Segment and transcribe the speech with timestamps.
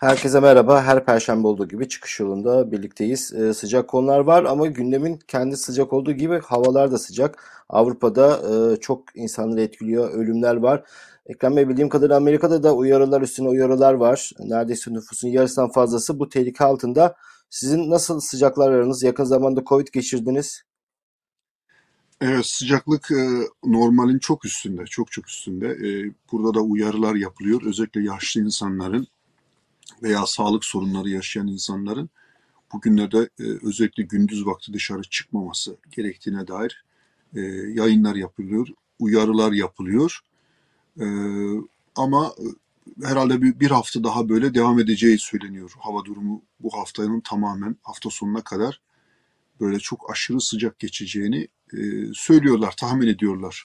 [0.00, 0.82] Herkese merhaba.
[0.82, 3.32] Her perşembe olduğu gibi çıkış yolunda birlikteyiz.
[3.32, 7.44] Ee, sıcak konular var ama gündemin kendi sıcak olduğu gibi havalar da sıcak.
[7.68, 10.10] Avrupa'da e, çok insanları etkiliyor.
[10.10, 10.84] Ölümler var.
[11.26, 14.30] Ekrem Bey bildiğim kadarıyla Amerika'da da uyarılar üstüne uyarılar var.
[14.38, 17.16] Neredeyse nüfusun yarısından fazlası bu tehlike altında.
[17.50, 19.02] Sizin nasıl sıcaklar aranız?
[19.02, 20.62] Yakın zamanda Covid geçirdiniz.
[22.20, 23.24] Evet sıcaklık e,
[23.64, 25.68] normalin çok üstünde, çok çok üstünde.
[25.68, 27.60] E, burada da uyarılar yapılıyor.
[27.66, 29.06] Özellikle yaşlı insanların
[30.02, 32.10] veya sağlık sorunları yaşayan insanların
[32.72, 36.84] bugünlerde e, özellikle gündüz vakti dışarı çıkmaması gerektiğine dair
[37.34, 37.40] e,
[37.74, 38.68] yayınlar yapılıyor,
[38.98, 40.20] uyarılar yapılıyor.
[41.00, 41.06] E,
[41.96, 42.34] ama
[43.02, 45.72] herhalde bir, hafta daha böyle devam edeceği söyleniyor.
[45.78, 48.80] Hava durumu bu haftanın tamamen hafta sonuna kadar
[49.60, 51.48] böyle çok aşırı sıcak geçeceğini
[52.14, 53.64] söylüyorlar, tahmin ediyorlar.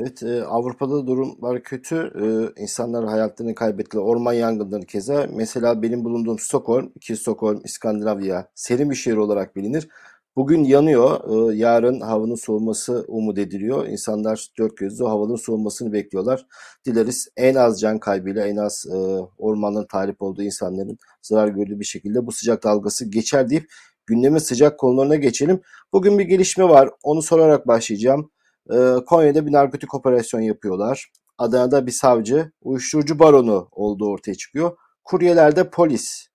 [0.00, 1.96] Evet, e, Avrupa'da durumlar kötü.
[1.96, 4.02] E, insanlar hayatlarını kaybettiler.
[4.02, 5.26] Orman yangınları keza.
[5.34, 9.88] Mesela benim bulunduğum Stockholm, ki Stockholm, İskandinavya, serin bir şehir olarak bilinir.
[10.36, 11.20] Bugün yanıyor.
[11.52, 13.86] E, yarın havanın soğuması umut ediliyor.
[13.86, 16.46] İnsanlar dört gözle havanın soğumasını bekliyorlar.
[16.86, 18.96] Dileriz en az can kaybıyla, en az e,
[19.38, 23.66] ormanların tahrip olduğu insanların zarar gördüğü bir şekilde bu sıcak dalgası geçer deyip
[24.06, 25.60] gündemin sıcak konularına geçelim.
[25.92, 26.90] Bugün bir gelişme var.
[27.02, 28.30] Onu sorarak başlayacağım.
[28.72, 31.12] Ee, Konya'da bir narkotik operasyon yapıyorlar.
[31.38, 34.76] Adana'da bir savcı uyuşturucu baronu olduğu ortaya çıkıyor.
[35.04, 36.28] Kuryelerde polis.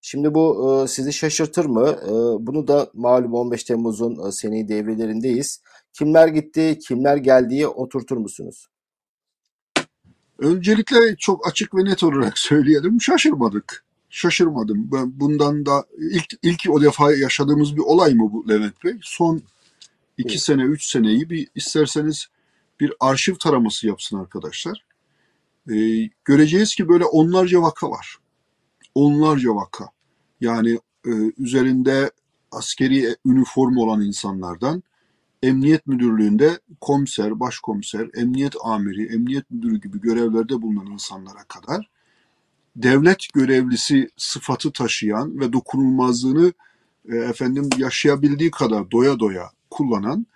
[0.00, 1.96] Şimdi bu e, sizi şaşırtır mı?
[2.06, 2.10] E,
[2.46, 5.62] bunu da malum 15 Temmuz'un e, seneyi devrelerindeyiz.
[5.92, 8.68] Kimler gitti, kimler geldiği oturtur musunuz?
[10.38, 13.00] Öncelikle çok açık ve net olarak söyleyelim.
[13.00, 13.84] Şaşırmadık.
[14.10, 14.90] Şaşırmadım.
[14.92, 18.94] Ben bundan da ilk ilk o defa yaşadığımız bir olay mı bu Levent Bey?
[19.02, 19.42] Son
[20.18, 20.42] iki evet.
[20.42, 22.26] sene, üç seneyi bir isterseniz
[22.80, 24.84] bir arşiv taraması yapsın arkadaşlar.
[25.70, 28.16] Ee, göreceğiz ki böyle onlarca vaka var.
[28.94, 29.84] Onlarca vaka.
[30.40, 32.10] Yani e, üzerinde
[32.52, 34.82] askeri üniform olan insanlardan
[35.42, 41.90] emniyet müdürlüğünde komiser, başkomiser, emniyet amiri, emniyet müdürü gibi görevlerde bulunan insanlara kadar
[42.76, 46.52] devlet görevlisi sıfatı taşıyan ve dokunulmazlığını
[47.08, 50.26] e, efendim yaşayabildiği kadar doya doya kullanan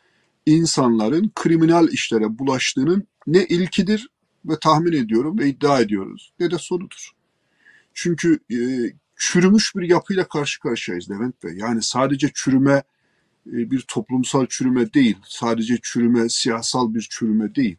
[0.46, 4.08] insanların kriminal işlere bulaştığının ne ilkidir
[4.44, 7.10] ve tahmin ediyorum ve iddia ediyoruz ne de sonudur.
[7.94, 8.58] Çünkü e,
[9.16, 11.52] çürümüş bir yapıyla karşı karşıyayız Levent Bey.
[11.56, 12.82] Yani sadece çürüme
[13.46, 17.76] e, bir toplumsal çürüme değil, sadece çürüme siyasal bir çürüme değil.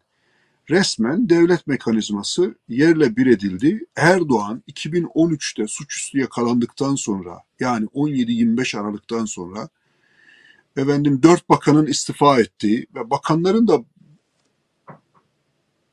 [0.70, 3.86] Resmen devlet mekanizması yerle bir edildi.
[3.96, 9.70] Erdoğan 2013'te suçüstü yakalandıktan sonra yani 17-25 Aralık'tan sonra
[10.78, 13.84] efendim dört bakanın istifa ettiği ve bakanların da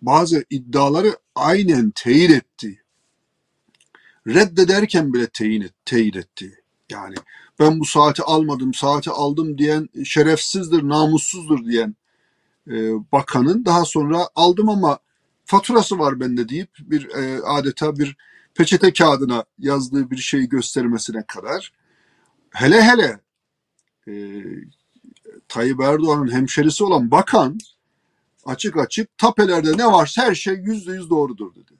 [0.02, 2.82] bazı iddiaları aynen teyit etti.
[4.26, 6.62] Reddederken bile teyit, teyit etti.
[6.90, 7.14] Yani
[7.58, 11.96] ben bu saati almadım, saati aldım diyen şerefsizdir, namussuzdur diyen
[12.68, 12.72] e,
[13.12, 14.98] bakanın daha sonra aldım ama
[15.44, 18.16] faturası var bende deyip bir e, adeta bir
[18.54, 21.72] peçete kağıdına yazdığı bir şeyi göstermesine kadar
[22.50, 23.20] hele hele
[24.08, 24.44] e,
[25.48, 27.58] Tayyip Erdoğan'ın hemşerisi olan bakan
[28.44, 31.72] açık açık tapelerde ne varsa her şey yüzde yüz doğrudur dedi.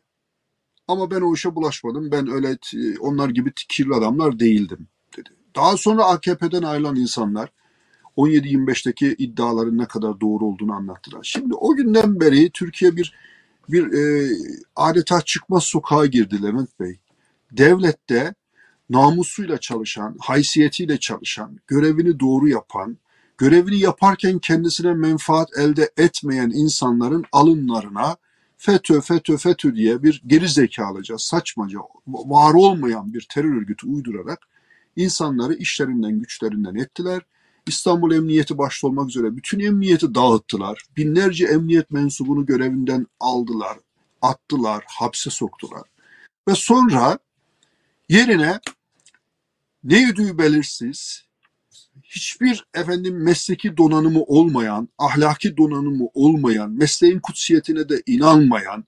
[0.89, 2.11] Ama ben o işe bulaşmadım.
[2.11, 2.59] Ben öyle
[3.01, 5.31] onlar gibi kirli adamlar değildim dedi.
[5.57, 7.51] Daha sonra AKP'den ayrılan insanlar
[8.17, 11.23] 17-25'teki iddiaların ne kadar doğru olduğunu anlattılar.
[11.23, 13.15] Şimdi o günden beri Türkiye bir
[13.69, 14.31] bir e,
[14.77, 16.99] adeta çıkmaz sokağa girdi Levent Bey.
[17.53, 18.35] Devlette
[18.91, 22.99] namusuyla çalışan, haysiyetiyle çalışan, görevini doğru yapan,
[23.39, 28.17] görevini yaparken kendisine menfaat elde etmeyen insanların alınlarına
[28.57, 34.39] FETÖ, FETÖ, FETÖ diye bir geri zekalıca, saçmaca, var olmayan bir terör örgütü uydurarak
[34.97, 37.23] insanları işlerinden, güçlerinden ettiler.
[37.67, 40.83] İstanbul Emniyeti başta olmak üzere bütün emniyeti dağıttılar.
[40.97, 43.79] Binlerce emniyet mensubunu görevinden aldılar,
[44.23, 45.83] attılar, hapse soktular.
[46.49, 47.19] Ve sonra
[48.09, 48.61] yerine
[49.85, 51.25] ne yürüdüğü belirsiz,
[52.03, 58.85] hiçbir efendim mesleki donanımı olmayan, ahlaki donanımı olmayan, mesleğin kutsiyetine de inanmayan,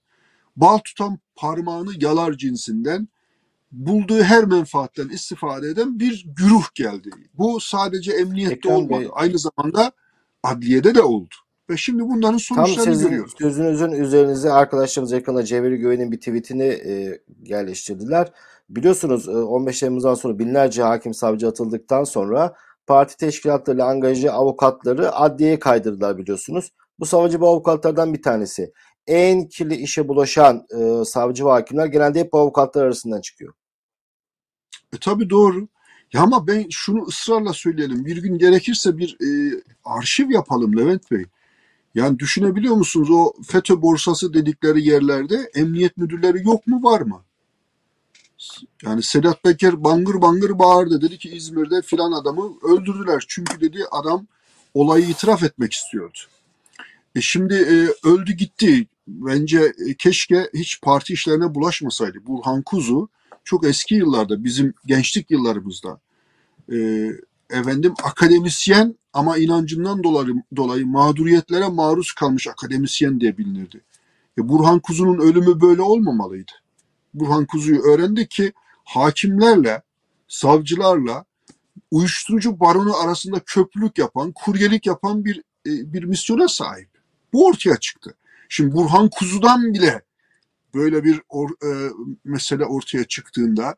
[0.55, 3.07] bal tutan parmağını yalar cinsinden
[3.71, 7.09] bulduğu her menfaatten istifade eden bir güruh geldi.
[7.33, 9.01] Bu sadece emniyette Ekrem olmadı.
[9.01, 9.09] Bey.
[9.13, 9.91] Aynı zamanda
[10.43, 11.35] adliyede de oldu.
[11.69, 13.33] Ve şimdi bunların sonuçlarını Tam sizin görüyoruz.
[13.39, 18.31] Sözünüzün üzerinize arkadaşlarımız ekrana Cevheri Güven'in bir tweetini e, yerleştirdiler.
[18.69, 22.55] Biliyorsunuz 15 e, Temmuz'dan sonra binlerce hakim savcı atıldıktan sonra
[22.87, 26.71] parti teşkilatlarıyla angajı avukatları adliyeye kaydırdılar biliyorsunuz.
[26.99, 28.71] Bu savcı bu avukatlardan bir tanesi.
[29.07, 33.53] en kirli işe bulaşan e, savcı ve hakimler genelde hep bu avukatlar arasından çıkıyor.
[34.93, 35.67] E tabi doğru.
[36.13, 38.05] Ya ama ben şunu ısrarla söyleyelim.
[38.05, 41.25] Bir gün gerekirse bir e, arşiv yapalım Levent Bey.
[41.95, 47.23] Yani düşünebiliyor musunuz o FETÖ borsası dedikleri yerlerde emniyet müdürleri yok mu var mı?
[48.83, 51.01] Yani Sedat Peker bangır bangır bağırdı.
[51.01, 53.25] Dedi ki İzmir'de filan adamı öldürdüler.
[53.27, 54.27] Çünkü dedi adam
[54.73, 56.17] olayı itiraf etmek istiyordu.
[57.15, 58.87] E şimdi e, öldü gitti.
[59.07, 62.17] Bence e, keşke hiç parti işlerine bulaşmasaydı.
[62.27, 63.09] Burhan Kuzu
[63.43, 65.99] çok eski yıllarda bizim gençlik yıllarımızda
[66.71, 66.77] e,
[67.49, 73.81] efendim akademisyen ama inancından dolayı, dolayı mağduriyetlere maruz kalmış akademisyen diye bilinirdi.
[74.37, 76.51] E, Burhan Kuzu'nun ölümü böyle olmamalıydı.
[77.13, 79.81] Burhan Kuzu'yu öğrendik ki hakimlerle,
[80.27, 81.25] savcılarla
[81.91, 86.89] uyuşturucu baronu arasında köprülük yapan, kuryelik yapan bir e, bir misyona sahip.
[87.33, 88.15] Bu ortaya çıktı.
[88.49, 90.01] Şimdi Burhan Kuzu'dan bile
[90.73, 91.91] böyle bir or, e,
[92.23, 93.75] mesele ortaya çıktığında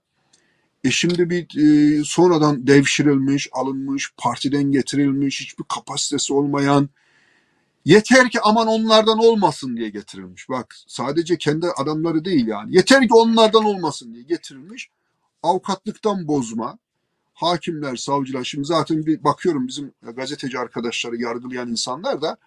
[0.84, 6.90] e şimdi bir e, sonradan devşirilmiş, alınmış, partiden getirilmiş, hiçbir kapasitesi olmayan
[7.90, 10.50] yeter ki aman onlardan olmasın diye getirilmiş.
[10.50, 12.76] Bak sadece kendi adamları değil yani.
[12.76, 14.90] Yeter ki onlardan olmasın diye getirilmiş.
[15.44, 16.78] Avukatlıktan bozma,
[17.34, 22.38] hakimler, savcılar şimdi zaten bir bakıyorum bizim gazeteci arkadaşları yargılayan insanlar da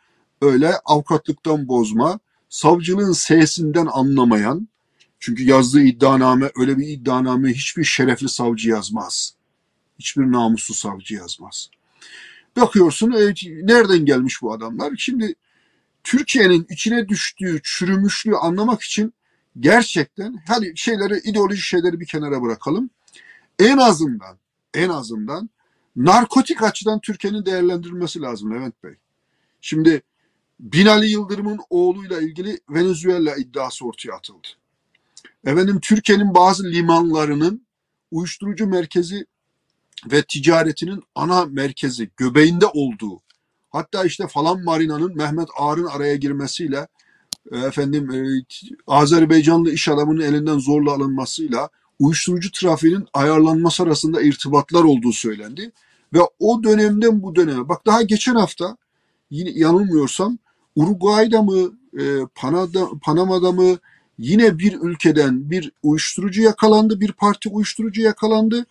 [0.43, 2.19] öyle avukatlıktan bozma,
[2.49, 4.69] savcılığın sesinden anlamayan
[5.21, 9.35] çünkü yazdığı iddianame öyle bir iddianame hiçbir şerefli savcı yazmaz.
[9.99, 11.71] Hiçbir namuslu savcı yazmaz.
[12.57, 13.35] Bakıyorsun e,
[13.67, 14.93] nereden gelmiş bu adamlar?
[14.99, 15.35] Şimdi
[16.05, 19.15] Türkiye'nin içine düştüğü çürümüşlüğü anlamak için
[19.61, 22.91] gerçekten hadi şeyleri ideolojik şeyleri bir kenara bırakalım.
[23.59, 24.39] En azından
[24.75, 25.51] en azından
[25.97, 28.95] narkotik açıdan Türkiye'nin değerlendirilmesi lazım Levent Bey.
[29.61, 30.03] Şimdi
[30.61, 34.49] Binali Yıldırım'ın oğluyla ilgili Venezuela iddiası ortaya atıldı.
[35.47, 37.67] Efendim Türkiye'nin bazı limanlarının
[38.11, 39.27] uyuşturucu merkezi
[40.07, 43.21] ve ticaretinin ana merkezi göbeğinde olduğu
[43.71, 46.89] hatta işte falan marinanın Mehmet Ağar'ın araya girmesiyle
[47.53, 48.45] e, efendim e,
[48.87, 51.69] Azerbaycanlı iş adamının elinden zorla alınmasıyla
[51.99, 55.73] uyuşturucu trafiğinin ayarlanması arasında irtibatlar olduğu söylendi.
[56.13, 58.77] Ve o dönemden bu döneme bak daha geçen hafta
[59.31, 60.39] yine yanılmıyorsam
[60.77, 62.05] Uruguay'da mı e,
[63.03, 63.79] Panama'da mı
[64.19, 68.67] yine bir ülkeden bir uyuşturucu yakalandı, bir parti uyuşturucu yakalandı.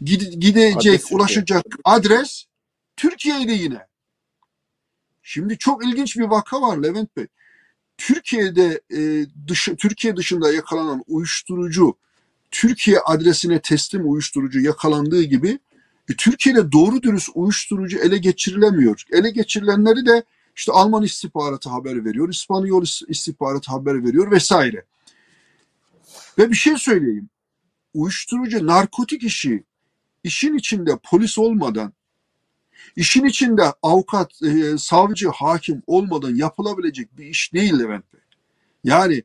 [0.00, 1.80] Gide, gidecek, adres ulaşacak Türkiye.
[1.84, 2.44] adres
[2.96, 3.86] Türkiye'de yine.
[5.22, 7.26] Şimdi çok ilginç bir vaka var Levent Bey.
[7.98, 11.96] Türkiye'de e, dışı, Türkiye dışında yakalanan uyuşturucu
[12.50, 15.58] Türkiye adresine teslim uyuşturucu yakalandığı gibi
[16.10, 19.04] e, Türkiye'de doğru dürüst uyuşturucu ele geçirilemiyor.
[19.12, 20.24] Ele geçirilenleri de
[20.56, 24.84] işte Alman istihbaratı haber veriyor, İspanyol istihbaratı haber veriyor vesaire.
[26.38, 27.28] Ve bir şey söyleyeyim.
[27.94, 29.64] Uyuşturucu, narkotik işi
[30.26, 31.92] işin içinde polis olmadan,
[32.96, 38.20] işin içinde avukat, e, savcı, hakim olmadan yapılabilecek bir iş değil Levent Bey.
[38.84, 39.22] Yani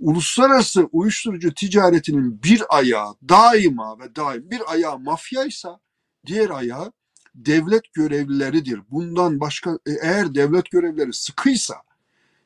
[0.00, 5.80] uluslararası uyuşturucu ticaretinin bir ayağı daima ve daim bir ayağı mafyaysa
[6.26, 6.92] diğer ayağı
[7.34, 8.80] devlet görevlileridir.
[8.90, 11.76] Bundan başka e, eğer devlet görevlileri sıkıysa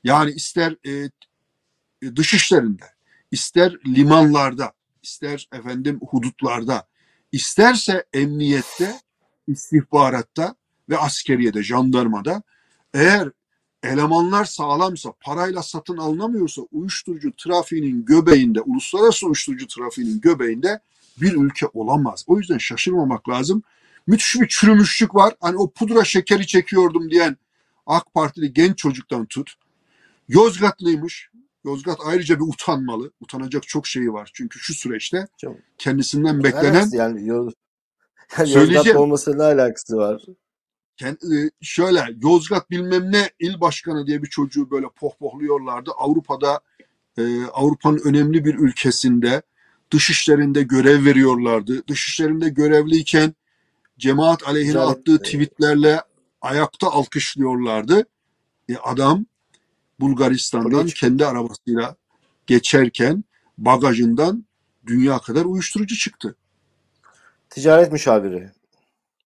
[0.05, 1.11] yani ister e,
[2.17, 2.85] dış işlerinde,
[3.31, 4.73] ister limanlarda,
[5.03, 6.89] ister efendim hudutlarda,
[7.33, 9.01] isterse emniyette,
[9.47, 10.55] istihbaratta
[10.89, 12.43] ve askeriyede, jandarmada
[12.95, 13.31] eğer
[13.83, 20.81] elemanlar sağlamsa, parayla satın alınamıyorsa uyuşturucu trafiğinin göbeğinde, uluslararası uyuşturucu trafiğinin göbeğinde
[21.21, 22.25] bir ülke olamaz.
[22.27, 23.63] O yüzden şaşırmamak lazım.
[24.07, 25.35] Müthiş bir çürümüşlük var.
[25.41, 27.37] Hani o pudra şekeri çekiyordum diyen
[27.87, 29.55] AK Partili genç çocuktan tut.
[30.29, 31.31] Yozgatlıymış.
[31.67, 33.13] Yozgat ayrıca bir utanmalı.
[33.21, 34.31] Utanacak çok şeyi var.
[34.35, 35.27] Çünkü şu süreçte
[35.79, 37.53] kendisinden beklenen yani, Yoz...
[38.39, 40.23] yani Yozgat olmasıyla ne alakası var?
[40.97, 45.91] Kendi, şöyle Yozgat bilmem ne il başkanı diye bir çocuğu böyle pohpohluyorlardı.
[45.97, 46.61] Avrupa'da
[47.19, 49.43] e, Avrupa'nın önemli bir ülkesinde
[49.91, 51.89] dışişlerinde görev veriyorlardı.
[51.89, 53.35] Dışişlerinde görevliyken
[53.99, 56.01] cemaat aleyhine attığı tweetlerle
[56.41, 58.07] ayakta alkışlıyorlardı.
[58.69, 59.27] E adam
[60.01, 61.97] Bulgaristan'dan kendi arabasıyla
[62.47, 63.25] geçerken
[63.59, 64.45] bagajından
[64.87, 66.37] dünya kadar uyuşturucu çıktı.
[67.51, 68.51] Ticaret müşaviri.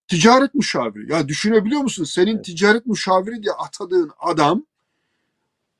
[0.07, 1.11] Ticaret müşaviri.
[1.11, 2.03] Ya düşünebiliyor musun?
[2.03, 2.45] Senin evet.
[2.45, 4.65] ticaret müşaviri diye atadığın adam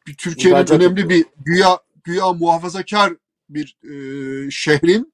[0.07, 3.13] bir Türkiye'nin önemli bir güya güya muhafazakar
[3.49, 5.13] bir e, şehrin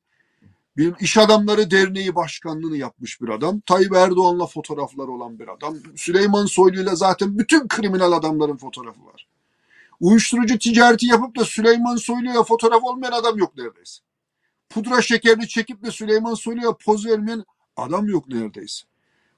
[0.78, 3.60] bir iş adamları derneği başkanlığını yapmış bir adam.
[3.60, 5.78] Tayyip Erdoğan'la fotoğraflar olan bir adam.
[5.96, 9.28] Süleyman Soylu ile zaten bütün kriminal adamların fotoğrafı var.
[10.00, 14.02] Uyuşturucu ticareti yapıp da Süleyman Soylu'ya fotoğraf olmayan adam yok neredeyse.
[14.70, 17.44] Pudra şekerini çekip de Süleyman Soylu'ya poz vermeyen
[17.78, 18.86] adam yok neredeyse.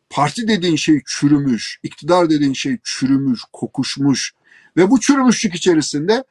[0.10, 4.34] Parti dediğin şey çürümüş, iktidar dediğin şey çürümüş, kokuşmuş
[4.78, 6.24] ve bu çürümüşlük içerisinde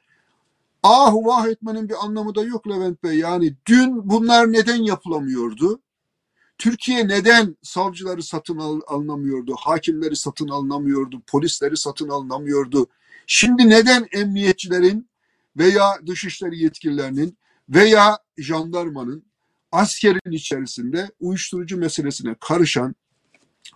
[0.83, 3.19] ah vah etmenin bir anlamı da yok Levent Bey.
[3.19, 5.81] Yani dün bunlar neden yapılamıyordu?
[6.59, 12.87] Türkiye neden savcıları satın al alınamıyordu, hakimleri satın alınamıyordu, polisleri satın alınamıyordu?
[13.31, 15.09] Şimdi neden emniyetçilerin
[15.57, 19.25] veya dışişleri yetkililerinin veya jandarmanın
[19.73, 22.95] askerin içerisinde uyuşturucu meselesine karışan,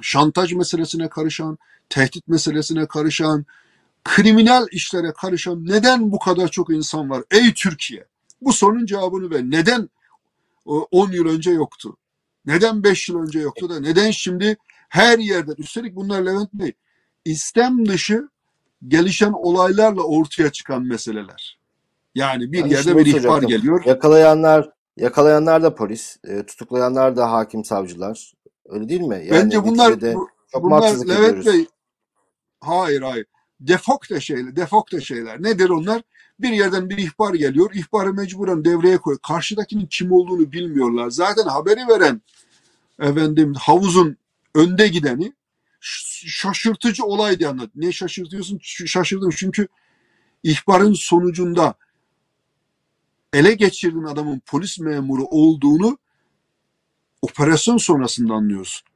[0.03, 3.47] şantaj meselesine karışan, tehdit meselesine karışan,
[4.05, 7.25] kriminal işlere karışan neden bu kadar çok insan var?
[7.31, 8.05] Ey Türkiye!
[8.41, 9.43] Bu sorunun cevabını ver.
[9.43, 9.91] Neden
[10.65, 11.97] 10 yıl önce yoktu?
[12.47, 14.57] Neden 5 yıl önce yoktu da neden şimdi
[14.89, 16.73] her yerde üstelik bunlar Levent Bey
[17.25, 18.32] istem dışı
[18.89, 21.59] gelişen olaylarla ortaya çıkan meseleler.
[22.15, 23.49] Yani bir Yani yerde bir ihbar soracaktım.
[23.49, 23.85] geliyor.
[23.87, 28.33] Yakalayanlar, yakalayanlar da polis, e, tutuklayanlar da hakim savcılar.
[28.69, 29.15] Öyle değil mi?
[29.15, 31.47] Yani Bence bunlar bu- çok bunlar Levent?
[31.47, 31.67] Bey
[32.61, 33.27] hayır hayır.
[33.61, 35.43] Defok da şeyler, defok da şeyler.
[35.43, 36.03] Nedir onlar?
[36.41, 37.71] Bir yerden bir ihbar geliyor.
[37.75, 39.19] İhbarı mecburen devreye koy.
[39.29, 41.11] Karşıdakinin kim olduğunu bilmiyorlar.
[41.11, 42.23] Zaten haberi veren
[43.01, 44.17] efendim havuzun
[44.55, 45.33] önde gideni
[45.83, 47.71] şaşırtıcı olay diye anlat.
[47.75, 48.59] Ne şaşırtıyorsun?
[48.63, 49.69] Şaşırdım çünkü
[50.43, 51.75] ihbarın sonucunda
[53.33, 55.99] ele geçirdiğin adamın polis memuru olduğunu
[57.23, 58.89] operasyon sonrasında anlıyorsun.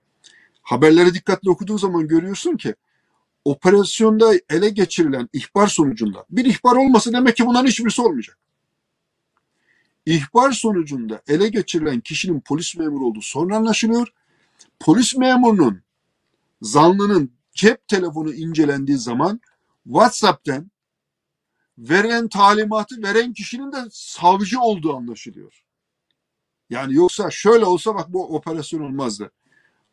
[0.62, 2.74] Haberleri dikkatli okuduğun zaman görüyorsun ki
[3.44, 8.38] operasyonda ele geçirilen ihbar sonucunda bir ihbar olmasa demek ki bunların hiçbirisi olmayacak.
[10.06, 14.08] İhbar sonucunda ele geçirilen kişinin polis memuru olduğu sonra anlaşılıyor.
[14.80, 15.85] Polis memurunun
[16.62, 19.40] zanlının cep telefonu incelendiği zaman
[19.84, 20.70] WhatsApp'ten
[21.78, 25.64] veren talimatı veren kişinin de savcı olduğu anlaşılıyor.
[26.70, 29.32] Yani yoksa şöyle olsa bak bu operasyon olmazdı.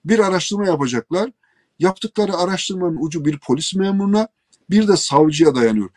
[0.05, 1.31] Bir araştırma yapacaklar.
[1.79, 4.27] Yaptıkları araştırmanın ucu bir polis memuruna
[4.69, 5.89] bir de savcıya dayanıyor.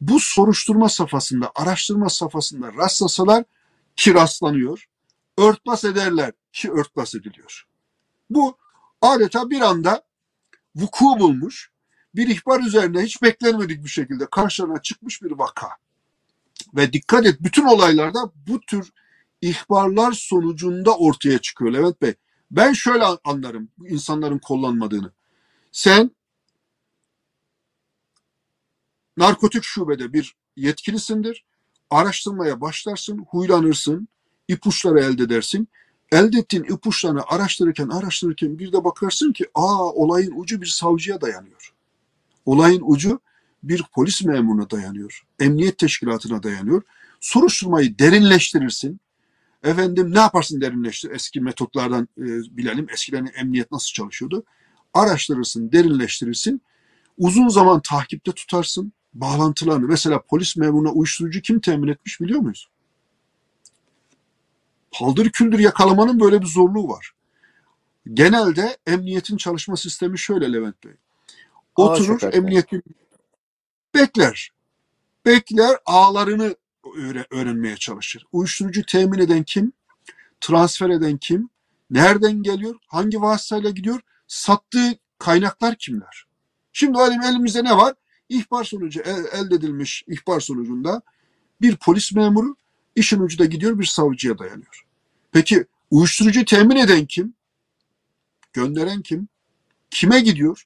[0.00, 3.44] Bu soruşturma safhasında, araştırma safhasında rastlasalar
[3.96, 4.88] ki rastlanıyor.
[5.38, 7.66] Örtbas ederler ki örtbas ediliyor.
[8.30, 8.58] Bu
[9.04, 10.02] adeta bir anda
[10.76, 11.70] vuku bulmuş,
[12.14, 15.68] bir ihbar üzerine hiç beklenmedik bir şekilde karşılarına çıkmış bir vaka.
[16.76, 18.92] Ve dikkat et bütün olaylarda bu tür
[19.40, 22.14] ihbarlar sonucunda ortaya çıkıyor Levent Bey.
[22.50, 25.12] Ben şöyle anlarım insanların kullanmadığını.
[25.72, 26.10] Sen
[29.16, 31.44] narkotik şubede bir yetkilisindir.
[31.90, 34.08] Araştırmaya başlarsın, huylanırsın,
[34.48, 35.68] ipuçları elde edersin.
[36.14, 41.72] Elde ettiğin ipuçlarını araştırırken araştırırken bir de bakarsın ki aa olayın ucu bir savcıya dayanıyor.
[42.46, 43.20] Olayın ucu
[43.62, 45.24] bir polis memuruna dayanıyor.
[45.40, 46.82] Emniyet teşkilatına dayanıyor.
[47.20, 49.00] Soruşturmayı derinleştirirsin.
[49.64, 51.10] Efendim ne yaparsın derinleştir.
[51.10, 52.24] Eski metotlardan e,
[52.56, 52.86] bilelim.
[52.92, 54.44] Eskiden emniyet nasıl çalışıyordu.
[54.94, 56.62] Araştırırsın, derinleştirirsin.
[57.18, 58.92] Uzun zaman takipte tutarsın.
[59.14, 59.86] Bağlantılarını.
[59.86, 62.68] Mesela polis memuruna uyuşturucu kim temin etmiş biliyor muyuz?
[64.98, 67.10] Paldır küldür yakalamanın böyle bir zorluğu var.
[68.12, 70.92] Genelde emniyetin çalışma sistemi şöyle Levent Bey.
[71.76, 72.38] Oturur çökertme.
[72.38, 72.66] emniyet
[73.94, 74.50] bekler.
[75.26, 78.26] Bekler ağlarını öğre- öğrenmeye çalışır.
[78.32, 79.72] Uyuşturucu temin eden kim?
[80.40, 81.48] Transfer eden kim?
[81.90, 82.76] Nereden geliyor?
[82.86, 84.00] Hangi vasıtayla gidiyor?
[84.26, 86.24] Sattığı kaynaklar kimler?
[86.72, 87.94] Şimdi elim elimizde ne var?
[88.28, 91.02] İhbar sonucu el- elde edilmiş ihbar sonucunda
[91.60, 92.56] bir polis memuru
[92.96, 94.83] işin ucu da gidiyor bir savcıya dayanıyor.
[95.34, 97.34] Peki uyuşturucu temin eden kim?
[98.52, 99.28] Gönderen kim?
[99.90, 100.64] Kime gidiyor?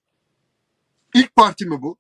[1.15, 1.97] İlk parti mi bu?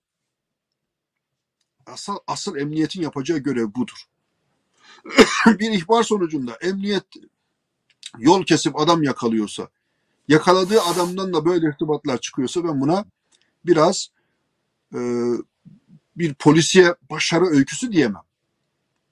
[1.86, 4.04] Asıl, asıl emniyetin yapacağı görev budur.
[5.46, 7.04] bir ihbar sonucunda emniyet
[8.18, 9.68] yol kesip adam yakalıyorsa,
[10.28, 13.04] yakaladığı adamdan da böyle irtibatlar çıkıyorsa ben buna
[13.66, 14.08] biraz
[14.94, 14.98] e,
[16.16, 18.22] bir polisiye başarı öyküsü diyemem.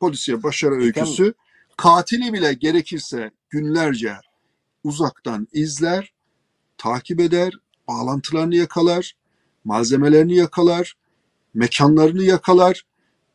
[0.00, 1.34] Polisiye başarı öyküsü
[1.76, 4.16] katili bile gerekirse günlerce
[4.84, 6.12] uzaktan izler,
[6.78, 7.52] takip eder,
[7.88, 9.12] bağlantılarını yakalar,
[9.64, 10.94] malzemelerini yakalar,
[11.54, 12.82] mekanlarını yakalar,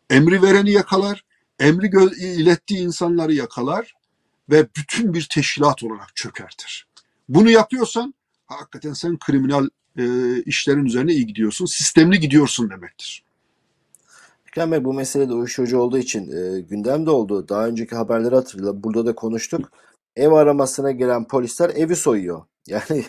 [0.10, 1.24] emri vereni yakalar,
[1.60, 1.88] emri
[2.18, 3.94] ilettiği insanları yakalar
[4.50, 6.88] ve bütün bir teşkilat olarak çökertir.
[7.30, 8.14] Bunu yapıyorsan
[8.46, 10.04] hakikaten sen kriminal e,
[10.44, 13.24] işlerin üzerine iyi gidiyorsun, sistemli gidiyorsun demektir.
[14.48, 17.50] Ekrem Bey bu mesele de uyuşturucu olduğu için e, gündemde oldu.
[17.50, 18.84] Daha önceki haberleri hatırla.
[18.84, 19.72] Burada da konuştuk.
[20.16, 22.42] Ev aramasına gelen polisler evi soyuyor.
[22.68, 23.06] Yani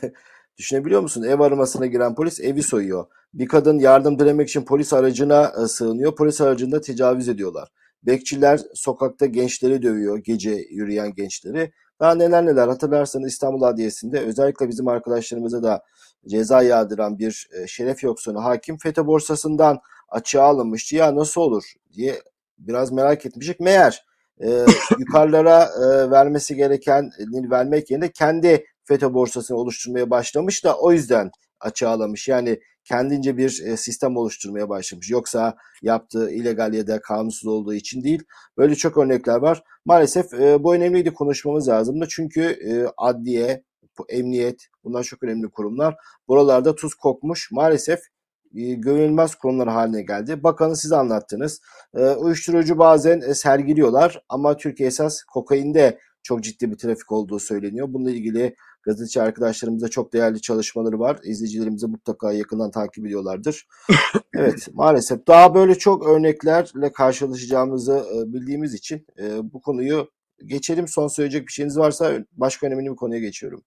[0.56, 1.22] Düşünebiliyor musun?
[1.22, 3.06] Ev aramasına giren polis evi soyuyor.
[3.34, 6.16] Bir kadın yardım dilemek için polis aracına e, sığınıyor.
[6.16, 7.68] Polis aracında tecavüz ediyorlar.
[8.02, 11.72] Bekçiler sokakta gençleri dövüyor, gece yürüyen gençleri.
[12.00, 15.82] Daha neler neler hatırlarsanız İstanbul Adliyesi'nde özellikle bizim arkadaşlarımıza da
[16.28, 19.78] ceza yağdıran bir e, şeref yoksunu hakim FETÖ borsasından
[20.08, 20.96] açığa alınmıştı.
[20.96, 22.22] Ya nasıl olur diye
[22.58, 23.60] biraz merak etmiştik.
[23.60, 24.04] Meğer
[24.42, 24.66] e,
[24.98, 27.10] yukarılara e, vermesi gereken
[27.50, 31.30] vermek yerine kendi FETÖ borsasını oluşturmaya başlamış da o yüzden
[31.60, 31.98] açığa.
[32.26, 35.10] Yani kendince bir e, sistem oluşturmaya başlamış.
[35.10, 38.22] Yoksa yaptığı illegal ya da kanunsuz olduğu için değil.
[38.58, 39.62] Böyle çok örnekler var.
[39.84, 42.06] Maalesef e, bu önemliydi konuşmamız lazımdı.
[42.10, 43.62] Çünkü e, adliye,
[44.08, 45.96] emniyet bunlar çok önemli kurumlar.
[46.28, 47.50] Buralarda tuz kokmuş.
[47.52, 48.21] Maalesef e,
[48.54, 50.42] görünmez kurumlar haline geldi.
[50.42, 51.60] Bakanın size anlattınız.
[51.94, 57.88] E, uyuşturucu bazen e, sergiliyorlar ama Türkiye esas kokainde çok ciddi bir trafik olduğu söyleniyor.
[57.92, 61.20] Bununla ilgili gazeteci arkadaşlarımıza çok değerli çalışmaları var.
[61.24, 63.66] İzleyicilerimize mutlaka yakından takip ediyorlardır.
[64.34, 70.10] evet maalesef daha böyle çok örneklerle karşılaşacağımızı e, bildiğimiz için e, bu konuyu
[70.44, 70.88] geçelim.
[70.88, 73.64] Son söyleyecek bir şeyiniz varsa başka önemli bir konuya geçiyorum.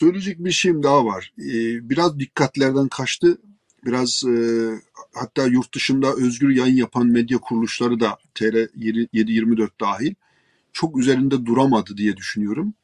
[0.00, 1.34] Söyleyecek bir şeyim daha var.
[1.82, 3.38] Biraz dikkatlerden kaçtı.
[3.84, 4.34] Biraz e,
[5.14, 8.68] hatta yurt dışında özgür yayın yapan medya kuruluşları da TR
[9.12, 10.14] 724 dahil
[10.72, 12.74] çok üzerinde duramadı diye düşünüyorum.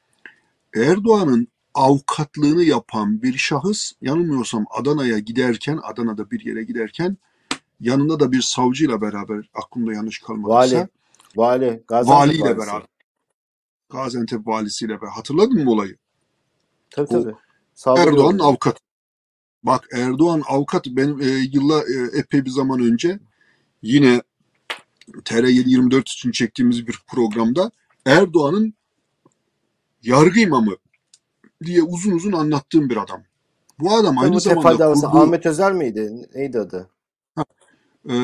[0.75, 7.17] Erdoğan'ın avukatlığını yapan bir şahıs yanılmıyorsam Adana'ya giderken Adana'da bir yere giderken
[7.81, 10.89] yanında da bir savcıyla beraber aklımda yanlış kalmadıysa vali
[11.37, 12.59] vali Gaziantep valiyle valisi.
[12.59, 12.87] beraber
[13.91, 15.97] Gaziantep valisiyle beraber hatırladın mı olayı?
[16.91, 17.35] Tabii O tabii.
[17.97, 18.88] Erdoğan'ın avukatı.
[19.63, 23.19] Bak Erdoğan avukat benim e, yılla e, epey bir zaman önce
[23.83, 24.23] yine
[25.09, 27.71] TR724 için çektiğimiz bir programda
[28.07, 28.75] Erdoğan'ın
[30.03, 30.77] yargı imamı
[31.65, 33.23] diye uzun uzun anlattığım bir adam.
[33.81, 36.29] Bu adam aynı bu zamanda tefal davası kurduğu, Ahmet Özer miydi?
[36.35, 36.91] Neydi adı?
[38.11, 38.15] e,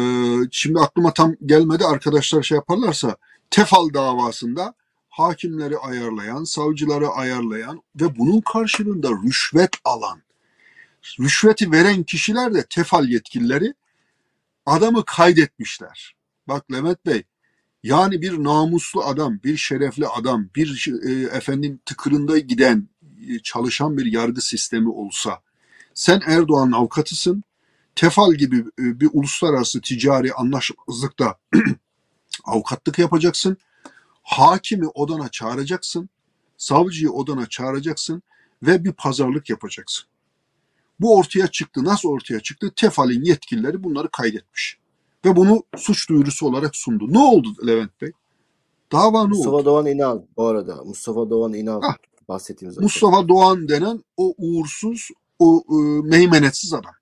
[0.51, 3.17] şimdi aklıma tam gelmedi arkadaşlar şey yaparlarsa
[3.51, 4.75] Tefal davasında
[5.09, 10.23] hakimleri ayarlayan, savcıları ayarlayan ve bunun karşılığında rüşvet alan,
[11.21, 13.75] rüşveti veren kişiler de Tefal yetkilileri
[14.67, 16.15] adamı kaydetmişler.
[16.49, 17.23] Bak Levent Bey,
[17.83, 22.89] yani bir namuslu adam, bir şerefli adam, bir e, efendim tıkırında giden,
[23.29, 25.41] e, çalışan bir yargı sistemi olsa,
[25.95, 27.45] sen Erdoğan'ın avukatısın,
[27.97, 31.39] Tefal gibi e, bir uluslararası ticari anlaşmazlıkta
[32.45, 33.57] avukatlık yapacaksın,
[34.23, 36.09] hakimi odana çağıracaksın,
[36.57, 38.23] savcıyı odana çağıracaksın
[38.63, 40.07] ve bir pazarlık yapacaksın.
[41.01, 41.85] Bu ortaya çıktı.
[41.85, 42.73] Nasıl ortaya çıktı?
[42.77, 44.79] Tefal'in yetkilileri bunları kaydetmiş.
[45.25, 47.13] Ve bunu suç duyurusu olarak sundu.
[47.13, 48.13] Ne oldu Levent Bey?
[48.93, 49.65] Dava ne Mustafa oldu?
[49.65, 50.85] Doğan İnal bu arada.
[50.85, 51.97] Mustafa Doğan İnal Hah.
[52.29, 52.79] bahsettiğimiz.
[52.79, 55.75] Mustafa Doğan denen o uğursuz, o e,
[56.09, 56.95] meymenetsiz adam.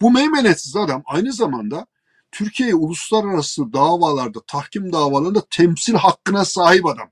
[0.00, 1.86] Bu meymenetsiz adam aynı zamanda
[2.32, 7.10] Türkiye'yi uluslararası davalarda, tahkim davalarında temsil hakkına sahip adam.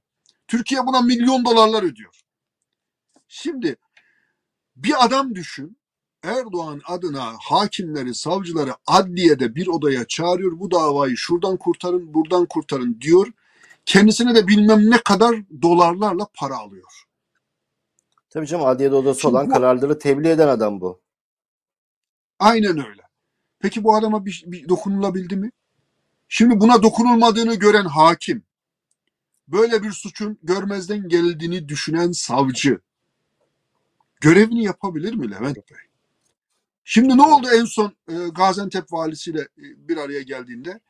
[0.48, 2.20] Türkiye buna milyon dolarlar ödüyor.
[3.28, 3.76] Şimdi
[4.76, 5.78] bir adam düşün,
[6.22, 10.60] Erdoğan adına hakimleri, savcıları adliyede bir odaya çağırıyor.
[10.60, 13.26] Bu davayı şuradan kurtarın, buradan kurtarın diyor.
[13.86, 17.04] Kendisine de bilmem ne kadar dolarlarla para alıyor.
[18.30, 21.00] Tabii canım adliyede odası Şimdi olan bu- kararları tebliğ eden adam bu.
[22.38, 23.02] Aynen öyle.
[23.58, 25.50] Peki bu adama bir, bir dokunulabildi mi?
[26.28, 28.42] Şimdi buna dokunulmadığını gören hakim,
[29.48, 32.80] böyle bir suçun görmezden geldiğini düşünen savcı
[34.20, 35.87] görevini yapabilir mi Levent Bey?
[36.90, 40.80] Şimdi ne oldu en son e, Gaziantep valisiyle e, bir araya geldiğinde?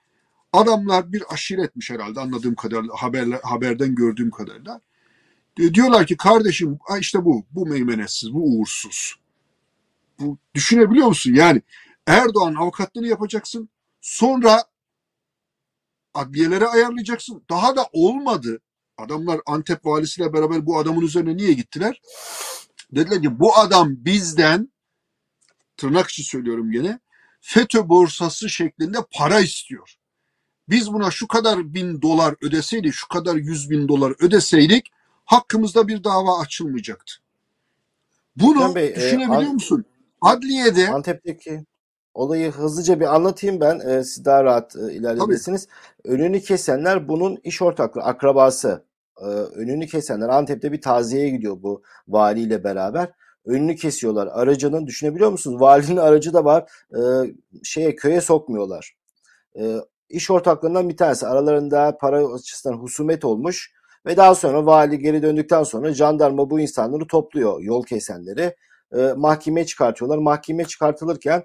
[0.52, 4.80] Adamlar bir aşiretmiş herhalde anladığım kadarıyla haberler, haberden gördüğüm kadarıyla.
[5.58, 9.14] E, diyorlar ki kardeşim işte bu, bu meymenetsiz, bu uğursuz.
[10.20, 11.34] Bu, düşünebiliyor musun?
[11.34, 11.62] Yani
[12.06, 13.68] Erdoğan avukatlığını yapacaksın.
[14.00, 14.64] Sonra
[16.14, 17.44] adliyelere ayarlayacaksın.
[17.50, 18.60] Daha da olmadı.
[18.98, 22.00] Adamlar Antep valisiyle beraber bu adamın üzerine niye gittiler?
[22.92, 24.68] Dediler ki bu adam bizden
[25.78, 26.98] tırnak içi söylüyorum gene
[27.40, 29.94] FETÖ borsası şeklinde para istiyor.
[30.68, 34.92] Biz buna şu kadar bin dolar ödeseydik, şu kadar yüz bin dolar ödeseydik
[35.24, 37.14] hakkımızda bir dava açılmayacaktı.
[38.36, 39.84] Bunu Bey, e, düşünebiliyor An- musun?
[40.20, 41.64] Adliyede Antep'teki
[42.14, 43.80] olayı hızlıca bir anlatayım ben.
[43.80, 45.68] E, siz daha rahat e, ilerleyebilirsiniz.
[46.04, 48.84] Önünü kesenler bunun iş ortaklığı, akrabası.
[49.20, 53.12] E, önünü kesenler Antep'te bir taziyeye gidiyor bu valiyle beraber.
[53.44, 54.26] Önünü kesiyorlar.
[54.32, 55.60] Aracının düşünebiliyor musunuz?
[55.60, 56.70] Valinin aracı da var.
[56.92, 57.00] E,
[57.64, 58.96] şeye köye sokmuyorlar.
[59.60, 59.76] E,
[60.08, 61.26] iş ortaklarından bir tanesi.
[61.26, 63.72] Aralarında para açısından husumet olmuş
[64.06, 68.56] ve daha sonra vali geri döndükten sonra jandarma bu insanları topluyor, yol kesenleri
[68.96, 70.18] e, mahkemeye çıkartıyorlar.
[70.18, 71.44] Mahkemeye çıkartılırken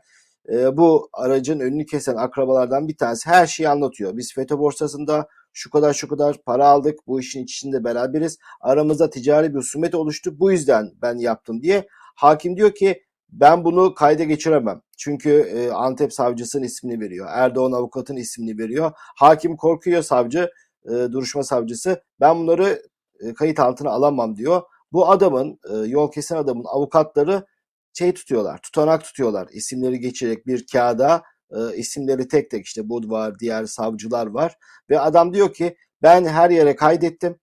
[0.52, 4.18] e, bu aracın önünü kesen akrabalardan bir tanesi her şeyi anlatıyor.
[4.18, 7.00] Biz FETÖ borsasında şu kadar şu kadar para aldık.
[7.08, 8.38] Bu işin içinde beraberiz.
[8.62, 10.40] Aramızda ticari bir husumet oluştu.
[10.40, 11.88] Bu yüzden ben yaptım diye.
[12.16, 14.82] Hakim diyor ki ben bunu kayda geçiremem.
[14.98, 17.28] Çünkü e, Antep savcısının ismini veriyor.
[17.32, 18.92] Erdoğan avukatın ismini veriyor.
[18.96, 20.50] Hakim korkuyor savcı,
[20.86, 22.04] e, duruşma savcısı.
[22.20, 22.82] Ben bunları
[23.20, 24.62] e, kayıt altına alamam diyor.
[24.92, 27.46] Bu adamın, e, yol kesen adamın avukatları
[27.94, 29.48] şey tutuyorlar, tutanak tutuyorlar.
[29.52, 34.58] İsimleri geçerek bir kağıda e, isimleri tek tek işte Bud var, diğer savcılar var.
[34.90, 37.40] Ve adam diyor ki ben her yere kaydettim.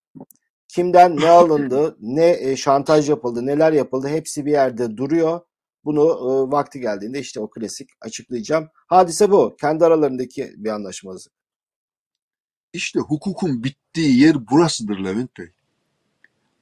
[0.68, 5.40] Kimden ne alındı, ne e, şantaj yapıldı, neler yapıldı hepsi bir yerde duruyor.
[5.84, 8.68] Bunu e, vakti geldiğinde işte o klasik açıklayacağım.
[8.74, 9.56] Hadise bu.
[9.60, 11.32] Kendi aralarındaki bir anlaşmazlık.
[12.72, 15.48] İşte hukukun bittiği yer burasıdır Levent Bey.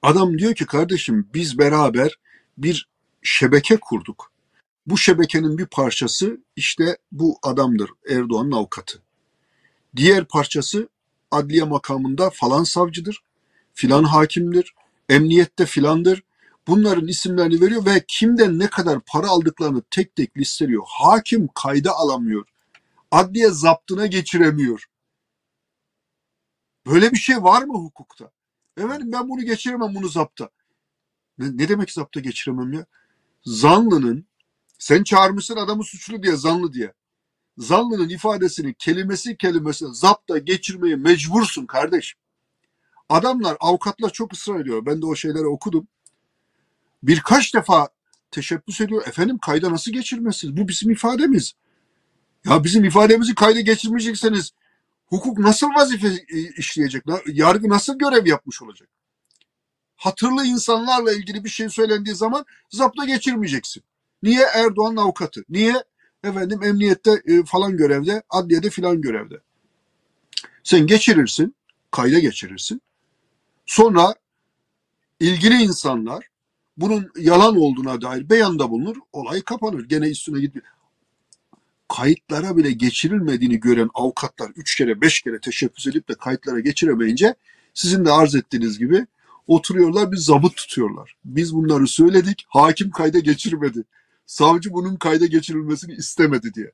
[0.02, 2.18] Adam diyor ki kardeşim biz beraber
[2.58, 2.88] bir
[3.22, 4.32] şebeke kurduk.
[4.88, 9.02] Bu şebekenin bir parçası işte bu adamdır Erdoğan'ın avukatı.
[9.96, 10.88] Diğer parçası
[11.30, 13.22] adliye makamında falan savcıdır,
[13.74, 14.74] filan hakimdir,
[15.08, 16.22] emniyette filandır.
[16.66, 20.82] Bunların isimlerini veriyor ve kimden ne kadar para aldıklarını tek tek listeliyor.
[20.86, 22.46] Hakim kayda alamıyor.
[23.10, 24.84] Adliye zaptına geçiremiyor.
[26.86, 28.30] Böyle bir şey var mı hukukta?
[28.76, 30.50] Efendim ben bunu geçiremem bunu zapta.
[31.38, 32.86] Ne, ne demek zapta geçiremem ya?
[33.44, 34.27] Zanlının
[34.78, 36.92] sen çağırmışsın adamı suçlu diye zanlı diye.
[37.58, 42.14] Zanlının ifadesini kelimesi kelimesine zapta geçirmeye mecbursun kardeş.
[43.08, 44.86] Adamlar avukatlar çok ısrar ediyor.
[44.86, 45.88] Ben de o şeyleri okudum.
[47.02, 47.88] Birkaç defa
[48.30, 49.06] teşebbüs ediyor.
[49.06, 50.56] Efendim kayda nasıl geçirmezsiniz?
[50.56, 51.54] Bu bizim ifademiz.
[52.44, 54.52] Ya bizim ifademizi kayda geçirmeyecekseniz
[55.06, 56.08] hukuk nasıl vazife
[56.56, 57.04] işleyecek?
[57.26, 58.88] Yargı nasıl görev yapmış olacak?
[59.96, 63.82] Hatırlı insanlarla ilgili bir şey söylendiği zaman zapta geçirmeyeceksin.
[64.22, 65.44] Niye Erdoğan avukatı?
[65.48, 65.74] Niye
[66.24, 69.40] efendim emniyette e, falan görevde, adliyede filan görevde?
[70.62, 71.54] Sen geçirirsin,
[71.90, 72.82] kayda geçirirsin.
[73.66, 74.14] Sonra
[75.20, 76.28] ilgili insanlar
[76.76, 79.84] bunun yalan olduğuna dair beyanda bulunur, olay kapanır.
[79.88, 80.68] Gene üstüne gitmiyor.
[81.88, 87.34] Kayıtlara bile geçirilmediğini gören avukatlar üç kere beş kere teşebbüs edip de kayıtlara geçiremeyince
[87.74, 89.06] sizin de arz ettiğiniz gibi
[89.46, 91.16] oturuyorlar bir zabıt tutuyorlar.
[91.24, 93.84] Biz bunları söyledik, hakim kayda geçirmedi.
[94.28, 96.72] Savcı bunun kayda geçirilmesini istemedi diye.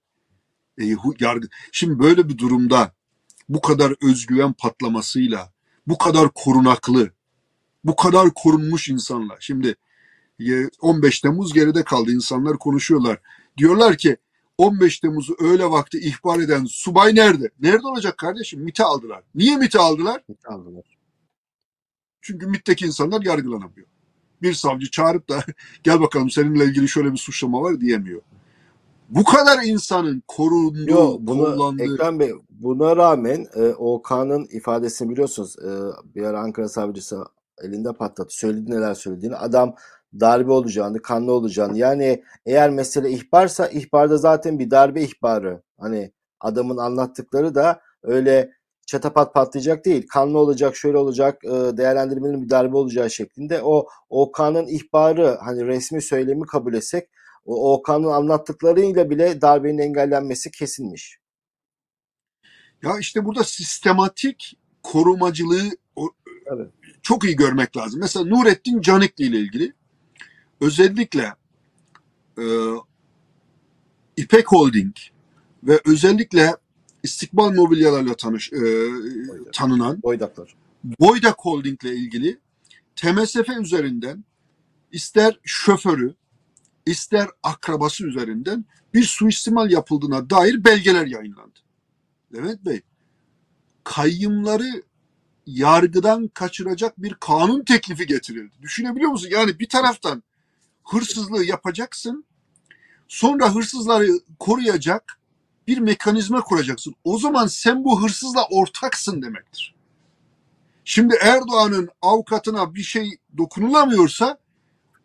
[0.79, 1.49] E, yargı.
[1.73, 2.95] Şimdi böyle bir durumda
[3.49, 5.53] bu kadar özgüven patlamasıyla,
[5.87, 7.11] bu kadar korunaklı,
[7.85, 9.37] bu kadar korunmuş insanlar.
[9.41, 9.77] Şimdi
[10.81, 12.13] 15 Temmuz geride kaldı.
[12.13, 13.21] İnsanlar konuşuyorlar.
[13.59, 14.17] Diyorlar ki
[14.59, 17.51] 15 Temmuz'u öğle vakti ihbar eden subay nerede?
[17.61, 18.61] Nerede olacak kardeşim?
[18.61, 19.23] MIT'e aldılar.
[19.35, 20.23] Niye MIT'e aldılar?
[20.29, 20.99] MİT'e aldılar.
[22.21, 23.87] Çünkü MIT'teki insanlar yargılanamıyor.
[24.45, 25.45] Bir savcı çağırıp da
[25.83, 28.21] gel bakalım seninle ilgili şöyle bir suçlama var diyemiyor.
[29.09, 31.83] Bu kadar insanın korunduğu, Yo, bunu, kullandığı...
[31.83, 35.57] Ekrem Bey buna rağmen e, Okan'ın ifadesini biliyorsunuz.
[35.59, 35.71] E,
[36.15, 37.25] bir ara Ankara savcısı
[37.63, 38.37] elinde patlattı.
[38.37, 39.37] Söyledi neler söylediğini.
[39.37, 39.75] Adam
[40.21, 41.79] darbe olacağını, kanlı olacağını.
[41.79, 45.63] Yani eğer mesele ihbarsa ihbarda zaten bir darbe ihbarı.
[45.81, 48.53] Hani adamın anlattıkları da öyle
[48.87, 50.07] çatapat patlayacak değil.
[50.09, 51.43] Kanlı olacak, şöyle olacak,
[51.77, 53.63] değerlendirmenin bir darbe olacağı şeklinde.
[53.63, 57.09] O Okan'ın ihbarı hani resmi söylemi kabul etsek
[57.47, 61.19] o Okan'ın anlattıklarıyla bile darbenin engellenmesi kesilmiş.
[62.83, 65.71] Ya işte burada sistematik korumacılığı
[66.47, 66.71] evet.
[67.03, 68.01] çok iyi görmek lazım.
[68.01, 69.73] Mesela Nurettin Canikli ile ilgili
[70.61, 71.33] özellikle
[72.39, 72.45] e,
[74.17, 74.97] İpek Holding
[75.63, 76.57] ve özellikle
[77.05, 78.59] İstikbal Mobilyalarla tanış, e,
[79.53, 80.55] tanınan Boydaklar.
[81.01, 82.39] Boydak Holding ile ilgili
[82.97, 84.25] TMSF üzerinden
[84.93, 86.15] ister şoförü
[86.87, 88.65] ister akrabası üzerinden
[88.95, 91.59] bir suistimal yapıldığına dair belgeler yayınlandı.
[92.35, 92.83] Levent Bey,
[93.85, 94.83] kayyımları
[95.47, 98.53] yargıdan kaçıracak bir kanun teklifi getirildi.
[98.63, 99.29] Düşünebiliyor musun?
[99.33, 100.23] Yani bir taraftan
[100.85, 102.25] hırsızlığı yapacaksın,
[103.09, 105.19] sonra hırsızları koruyacak
[105.67, 106.95] bir mekanizma kuracaksın.
[107.05, 109.75] O zaman sen bu hırsızla ortaksın demektir.
[110.85, 114.39] Şimdi Erdoğan'ın avukatına bir şey dokunulamıyorsa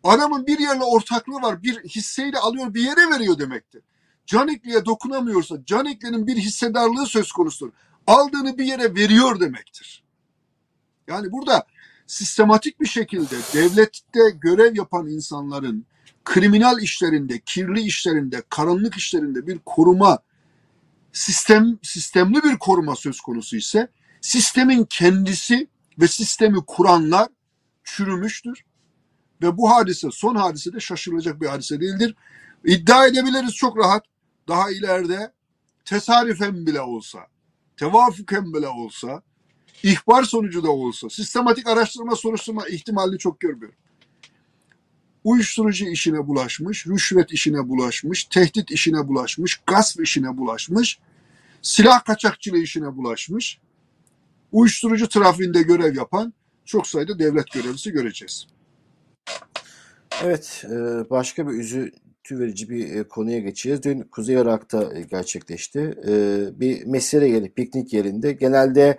[0.04, 1.62] adamın bir yerle ortaklığı var.
[1.62, 3.82] Bir hisseyle alıyor bir yere veriyor demektir.
[4.26, 7.72] Canikli'ye dokunamıyorsa Canikli'nin bir hissedarlığı söz konusudur.
[8.06, 10.04] Aldığını bir yere veriyor demektir.
[11.08, 11.66] Yani burada
[12.06, 15.86] sistematik bir şekilde devlette görev yapan insanların
[16.24, 20.18] kriminal işlerinde, kirli işlerinde, karanlık işlerinde bir koruma
[21.12, 23.88] sistem sistemli bir koruma söz konusu ise
[24.20, 25.68] sistemin kendisi
[26.00, 27.28] ve sistemi kuranlar
[27.84, 28.58] çürümüştür
[29.42, 32.16] Ve bu hadise, son hadise de şaşırılacak bir hadise değildir.
[32.64, 34.04] İddia edebiliriz çok rahat.
[34.48, 35.32] Daha ileride
[35.84, 37.20] tesadüfen bile olsa,
[37.76, 39.22] tevafuken bile olsa,
[39.84, 43.79] ihbar sonucu da olsa, sistematik araştırma soruşturma ihtimalini çok görmüyorum.
[45.24, 50.98] Uyuşturucu işine bulaşmış, rüşvet işine bulaşmış, tehdit işine bulaşmış, gasp işine bulaşmış,
[51.62, 53.58] silah kaçakçılığı işine bulaşmış,
[54.52, 56.32] uyuşturucu trafiğinde görev yapan
[56.64, 58.46] çok sayıda devlet görevlisi göreceğiz.
[60.24, 60.76] Evet, e,
[61.10, 63.82] başka bir üzüntü verici bir e, konuya geçeceğiz.
[63.82, 65.94] Dün Kuzey Irak'ta e, gerçekleşti.
[66.60, 68.32] Bir mesire yeri, piknik yerinde.
[68.32, 68.98] Genelde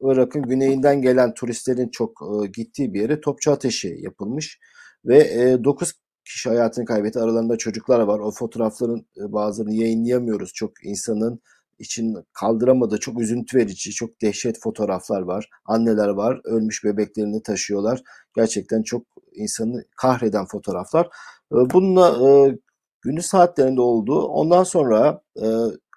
[0.00, 2.20] Irak'ın güneyinden gelen turistlerin çok
[2.54, 4.58] gittiği bir yere topçu ateşi yapılmış.
[5.06, 5.92] Ve 9
[6.24, 7.18] kişi hayatını kaybetti.
[7.20, 8.18] Aralarında çocuklar var.
[8.18, 10.52] O fotoğrafların bazılarını yayınlayamıyoruz.
[10.54, 11.40] Çok insanın
[11.78, 15.48] için kaldıramadığı çok üzüntü verici, çok dehşet fotoğraflar var.
[15.64, 18.02] Anneler var, ölmüş bebeklerini taşıyorlar.
[18.36, 21.06] Gerçekten çok insanı kahreden fotoğraflar.
[21.52, 22.58] Ee, bununla e,
[23.02, 24.22] günü saatlerinde oldu.
[24.22, 25.46] Ondan sonra e,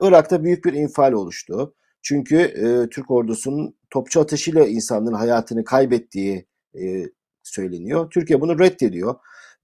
[0.01, 1.75] Irak'ta büyük bir infial oluştu.
[2.01, 6.45] Çünkü e, Türk ordusunun topçu ateşiyle insanların hayatını kaybettiği
[7.49, 8.09] söyleniyor.
[8.09, 9.15] Türkiye bunu reddediyor.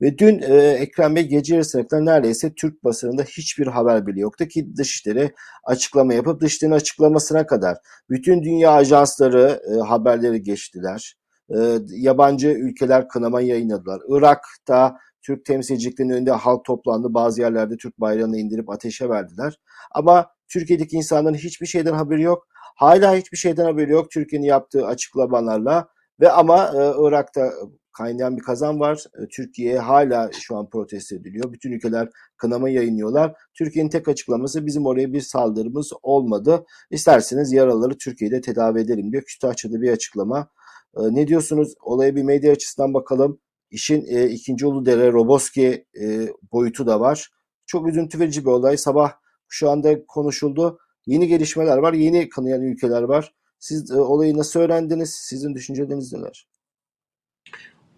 [0.01, 4.45] Ve dün e, Ekrem Bey gece yarısına kadar neredeyse Türk basınında hiçbir haber bile yoktu
[4.45, 7.77] ki Dışişleri açıklama yapıp Dışişleri'nin açıklamasına kadar
[8.09, 11.15] bütün dünya ajansları e, haberleri geçtiler.
[11.49, 11.57] E,
[11.89, 14.01] yabancı ülkeler kınama yayınladılar.
[14.09, 17.13] Irak'ta Türk temsilciliklerinin önünde halk toplandı.
[17.13, 19.59] Bazı yerlerde Türk bayrağını indirip ateşe verdiler.
[19.91, 22.47] Ama Türkiye'deki insanların hiçbir şeyden haberi yok.
[22.75, 25.87] Hala hiçbir şeyden haberi yok Türkiye'nin yaptığı açıklamalarla.
[26.19, 27.51] Ve ama e, Irak'ta
[27.97, 29.03] kaynayan bir kazan var.
[29.23, 31.53] E, Türkiye hala şu an protesto ediliyor.
[31.53, 33.33] Bütün ülkeler kınama yayınlıyorlar.
[33.53, 36.65] Türkiye'nin tek açıklaması bizim oraya bir saldırımız olmadı.
[36.91, 39.23] İsterseniz yaraları Türkiye'de tedavi edelim diyor.
[39.23, 40.49] Kütahya'da bir açıklama.
[40.97, 41.73] E, ne diyorsunuz?
[41.81, 43.39] Olaya bir medya açısından bakalım.
[43.71, 47.29] İşin e, ikinci Uludere Roboski e, boyutu da var.
[47.65, 48.77] Çok üzüntü verici bir olay.
[48.77, 49.11] Sabah
[49.47, 50.79] şu anda konuşuldu.
[51.05, 51.93] Yeni gelişmeler var.
[51.93, 53.33] Yeni kanayan ülkeler var.
[53.65, 55.09] Siz e, olayı nasıl öğrendiniz?
[55.09, 56.47] Sizin düşünceleriniz neler?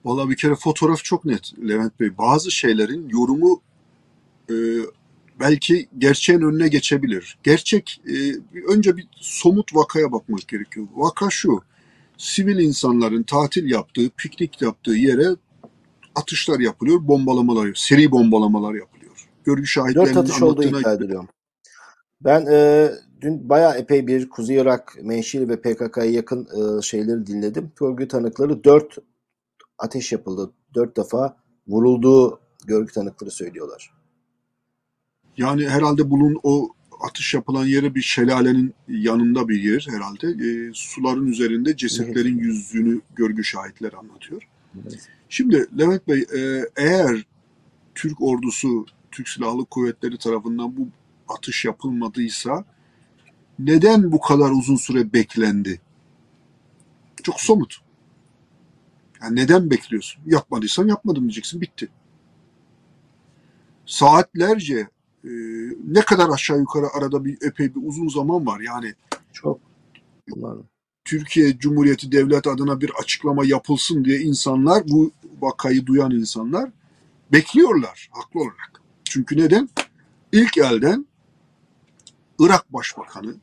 [0.06, 2.18] Valla bir kere fotoğraf çok net Levent Bey.
[2.18, 3.62] Bazı şeylerin yorumu
[4.50, 4.56] e,
[5.40, 7.38] belki gerçeğin önüne geçebilir.
[7.44, 8.16] Gerçek e,
[8.68, 10.88] önce bir somut vakaya bakmak gerekiyor.
[10.96, 11.62] Vaka şu.
[12.18, 15.28] Sivil insanların tatil yaptığı, piknik yaptığı yere
[16.16, 19.30] atışlar yapılıyor, bombalamalar, seri bombalamalar yapılıyor.
[19.44, 21.28] Görgü şahitlerinin Dört atış olduğu iddia ediliyor.
[22.22, 27.72] Ben e, dün bayağı epey bir Kuzey Irak menşili ve PKK'ya yakın e, şeyleri dinledim.
[27.80, 28.98] Görgü tanıkları dört
[29.78, 30.52] ateş yapıldı.
[30.74, 33.94] Dört defa vurulduğu görgü tanıkları söylüyorlar.
[35.38, 36.70] Yani herhalde bunun o
[37.02, 40.28] atış yapılan yeri bir şelalenin yanında bir yer herhalde.
[40.28, 44.50] E, suların üzerinde cesetlerin yüzünü görgü şahitler anlatıyor.
[44.76, 45.10] Evet.
[45.30, 47.26] Şimdi Levent Bey e, eğer
[47.96, 50.88] Türk ordusu, Türk Silahlı Kuvvetleri tarafından bu
[51.28, 52.66] atış yapılmadıysa
[53.60, 55.82] neden bu kadar uzun süre beklendi?
[57.24, 57.82] Çok somut.
[59.22, 60.22] Yani neden bekliyorsun?
[60.26, 61.62] Yapmadıysan yapmadım diyeceksin.
[61.62, 61.90] Bitti.
[63.86, 64.88] Saatlerce
[65.24, 65.30] e,
[65.88, 68.60] ne kadar aşağı yukarı arada bir epey bir uzun zaman var.
[68.60, 68.94] Yani
[69.34, 69.60] çok
[71.06, 76.70] Türkiye Cumhuriyeti Devlet adına bir açıklama yapılsın diye insanlar bu vakayı duyan insanlar
[77.32, 78.82] bekliyorlar haklı olarak.
[79.04, 79.70] Çünkü neden?
[80.32, 81.06] İlk elden
[82.40, 83.36] Irak Başbakanı,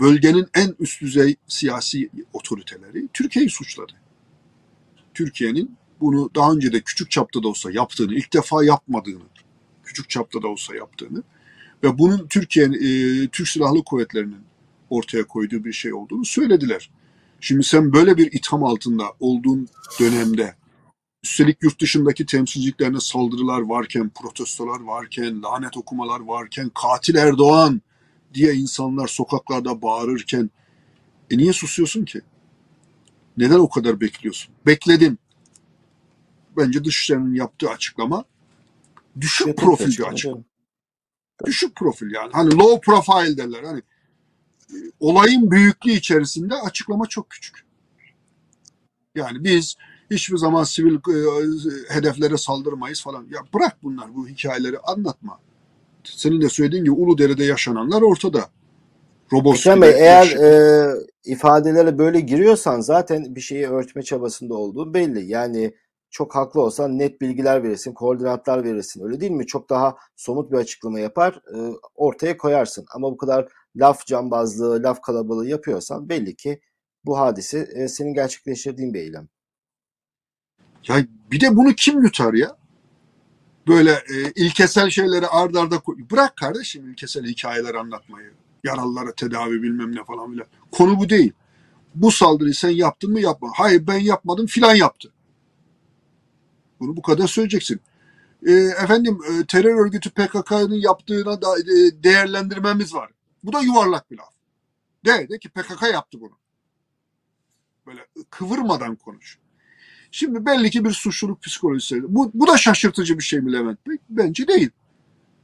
[0.00, 3.92] bölgenin en üst düzey siyasi otoriteleri Türkiye'yi suçladı.
[5.14, 9.22] Türkiye'nin bunu daha önce de küçük çapta da olsa yaptığını, ilk defa yapmadığını,
[9.84, 11.22] küçük çapta da olsa yaptığını
[11.82, 14.44] ve bunun Türkiye'nin, e, Türk Silahlı Kuvvetleri'nin
[14.90, 16.90] ortaya koyduğu bir şey olduğunu söylediler.
[17.40, 19.68] Şimdi sen böyle bir itham altında olduğun
[20.00, 20.54] dönemde
[21.24, 27.82] üstelik yurt dışındaki temsilciliklerine saldırılar varken, protestolar varken, lanet okumalar varken, katil Erdoğan
[28.34, 30.50] diye insanlar sokaklarda bağırırken
[31.30, 32.20] e niye susuyorsun ki?
[33.36, 34.54] Neden o kadar bekliyorsun?
[34.66, 35.18] Bekledin.
[36.56, 38.24] Bence Dışişleri'nin yaptığı açıklama
[39.20, 40.44] düşük profil bir açıklama.
[41.46, 42.30] Düşük profil yani.
[42.32, 43.62] Hani low profile derler.
[43.62, 43.82] Hani
[44.70, 47.64] e, olayın büyüklüğü içerisinde açıklama çok küçük.
[49.14, 49.76] Yani biz
[50.10, 53.26] hiçbir zaman sivil e, hedeflere saldırmayız falan.
[53.30, 55.40] Ya bırak bunlar bu hikayeleri anlatma.
[56.04, 58.44] Senin de söylediğin gibi Uludere'de yaşananlar ortada.
[59.54, 65.26] Ekrem Bey eğer e, ifadelere böyle giriyorsan zaten bir şeyi örtme çabasında olduğu belli.
[65.26, 65.74] Yani
[66.10, 69.04] çok haklı olsan net bilgiler verirsin, koordinatlar verirsin.
[69.04, 69.46] Öyle değil mi?
[69.46, 71.58] Çok daha somut bir açıklama yapar, e,
[71.94, 72.84] ortaya koyarsın.
[72.94, 76.60] Ama bu kadar laf cambazlığı, laf kalabalığı yapıyorsan belli ki
[77.04, 79.28] bu hadise e, senin gerçekleştirdiğin bir eylem.
[80.88, 80.96] Ya
[81.30, 82.59] bir de bunu kim yutar ya?
[83.70, 85.82] Böyle e, ilkesel şeyleri ard arda.
[86.10, 88.32] Bırak kardeşim ilkesel hikayeler anlatmayı.
[88.64, 90.46] Yaralılara tedavi bilmem ne falan filan.
[90.72, 91.32] Konu bu değil.
[91.94, 93.50] Bu saldırıyı sen yaptın mı yapma.
[93.54, 95.12] Hayır ben yapmadım filan yaptı.
[96.80, 97.80] Bunu bu kadar söyleyeceksin.
[98.46, 103.10] E, efendim e, terör örgütü PKK'nın yaptığına da e, değerlendirmemiz var.
[103.44, 104.34] Bu da yuvarlak bir laf.
[105.04, 106.38] De, de ki PKK yaptı bunu.
[107.86, 109.38] Böyle kıvırmadan konuş.
[110.10, 112.14] Şimdi belli ki bir suçluluk psikolojisi.
[112.14, 113.96] Bu, bu da şaşırtıcı bir şey mi Levent Bey?
[114.10, 114.70] Bence değil.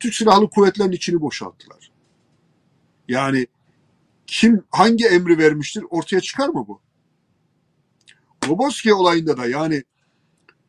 [0.01, 1.91] Türk Silahlı Kuvvetleri'nin içini boşalttılar.
[3.09, 3.47] Yani
[4.27, 6.81] kim hangi emri vermiştir ortaya çıkar mı bu?
[8.49, 9.85] Roboski olayında da yani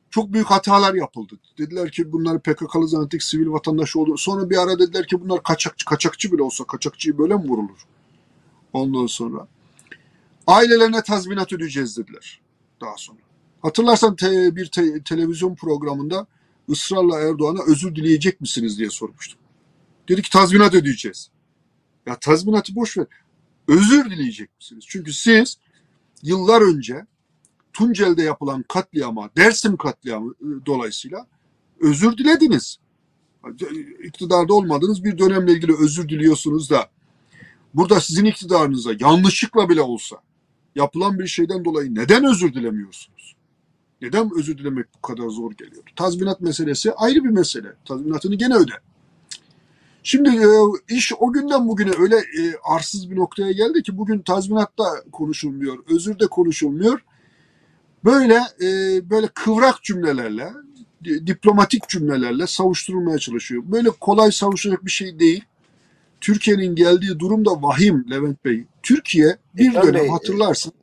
[0.10, 1.40] çok büyük hatalar yapıldı.
[1.58, 4.18] Dediler ki bunlar PKK'lı zannettik sivil vatandaş oldu.
[4.18, 7.88] Sonra bir ara dediler ki bunlar kaçakçı, kaçakçı bile olsa kaçakçıyı böyle mi vurulur?
[8.74, 9.48] Ondan sonra
[10.48, 12.42] ailelerine tazminat ödeyeceğiz dediler
[12.82, 13.27] daha sonra.
[13.68, 16.28] Hatırlarsan te, bir te, televizyon programında
[16.70, 19.40] ısrarla Erdoğan'a özür dileyecek misiniz diye sormuştum.
[20.10, 21.30] Dedi ki tazminat ödeyeceğiz.
[22.06, 23.06] Ya tazminatı boş ver.
[23.68, 24.86] Özür dileyecek misiniz?
[24.88, 25.58] Çünkü siz
[26.24, 27.06] yıllar önce
[27.74, 31.28] Tunceli'de yapılan katliama, Dersim katliamı ıı, dolayısıyla
[31.80, 32.78] özür dilediniz.
[34.04, 36.90] İktidarda olmadığınız bir dönemle ilgili özür diliyorsunuz da
[37.74, 40.16] burada sizin iktidarınıza yanlışlıkla bile olsa
[40.76, 43.37] yapılan bir şeyden dolayı neden özür dilemiyorsunuz?
[44.02, 45.84] Neden özür dilemek bu kadar zor geliyor?
[45.96, 47.74] Tazminat meselesi ayrı bir mesele.
[47.86, 48.74] Tazminatını gene öde.
[50.04, 50.48] Şimdi e,
[50.96, 56.20] iş o günden bugüne öyle e, arsız bir noktaya geldi ki bugün tazminatta konuşulmuyor, özür
[56.20, 57.00] de konuşulmuyor.
[58.06, 58.70] Böyle e,
[59.10, 60.54] böyle kıvrak cümlelerle,
[61.04, 63.64] diplomatik cümlelerle savuşturulmaya çalışıyor.
[63.66, 65.44] Böyle kolay savuşacak bir şey değil.
[66.22, 68.66] Türkiye'nin geldiği durum da vahim Levent Bey.
[68.84, 70.74] Türkiye bir Ekrem dönem Bey, hatırlarsın.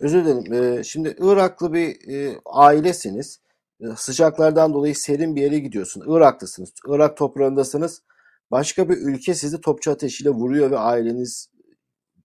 [0.00, 0.52] Özür dilerim.
[0.52, 3.40] Ee, şimdi Iraklı bir e, ailesiniz.
[3.80, 6.16] E, Sıcaklardan dolayı serin bir yere gidiyorsun.
[6.16, 6.72] Iraklısınız.
[6.88, 8.02] Irak toprağındasınız.
[8.50, 11.50] Başka bir ülke sizi topçu ateşiyle vuruyor ve aileniz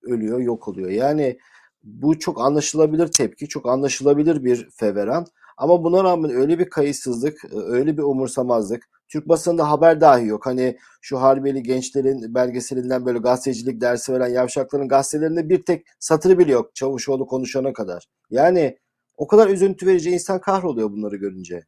[0.03, 0.89] ölüyor, yok oluyor.
[0.89, 1.37] Yani
[1.83, 5.25] bu çok anlaşılabilir tepki, çok anlaşılabilir bir feveran.
[5.57, 8.89] Ama buna rağmen öyle bir kayıtsızlık, e, öyle bir umursamazlık.
[9.13, 10.45] Türk basında haber dahi yok.
[10.45, 16.51] Hani şu harbiyeli gençlerin belgeselinden böyle gazetecilik dersi veren yavşakların gazetelerinde bir tek satırı bile
[16.51, 16.75] yok.
[16.75, 18.07] Çavuşoğlu konuşana kadar.
[18.29, 18.77] Yani
[19.17, 21.65] o kadar üzüntü verici insan kahroluyor bunları görünce.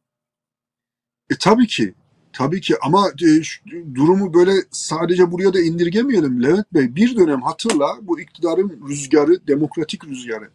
[1.30, 1.94] E tabii ki.
[2.32, 6.94] Tabii ki ama e, şu- durumu böyle sadece buraya da indirgemeyelim Levent Bey.
[6.96, 10.50] Bir dönem hatırla bu iktidarın rüzgarı, demokratik rüzgarı,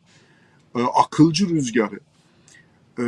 [0.75, 1.99] e, akılcı rüzgarı
[2.99, 3.03] e,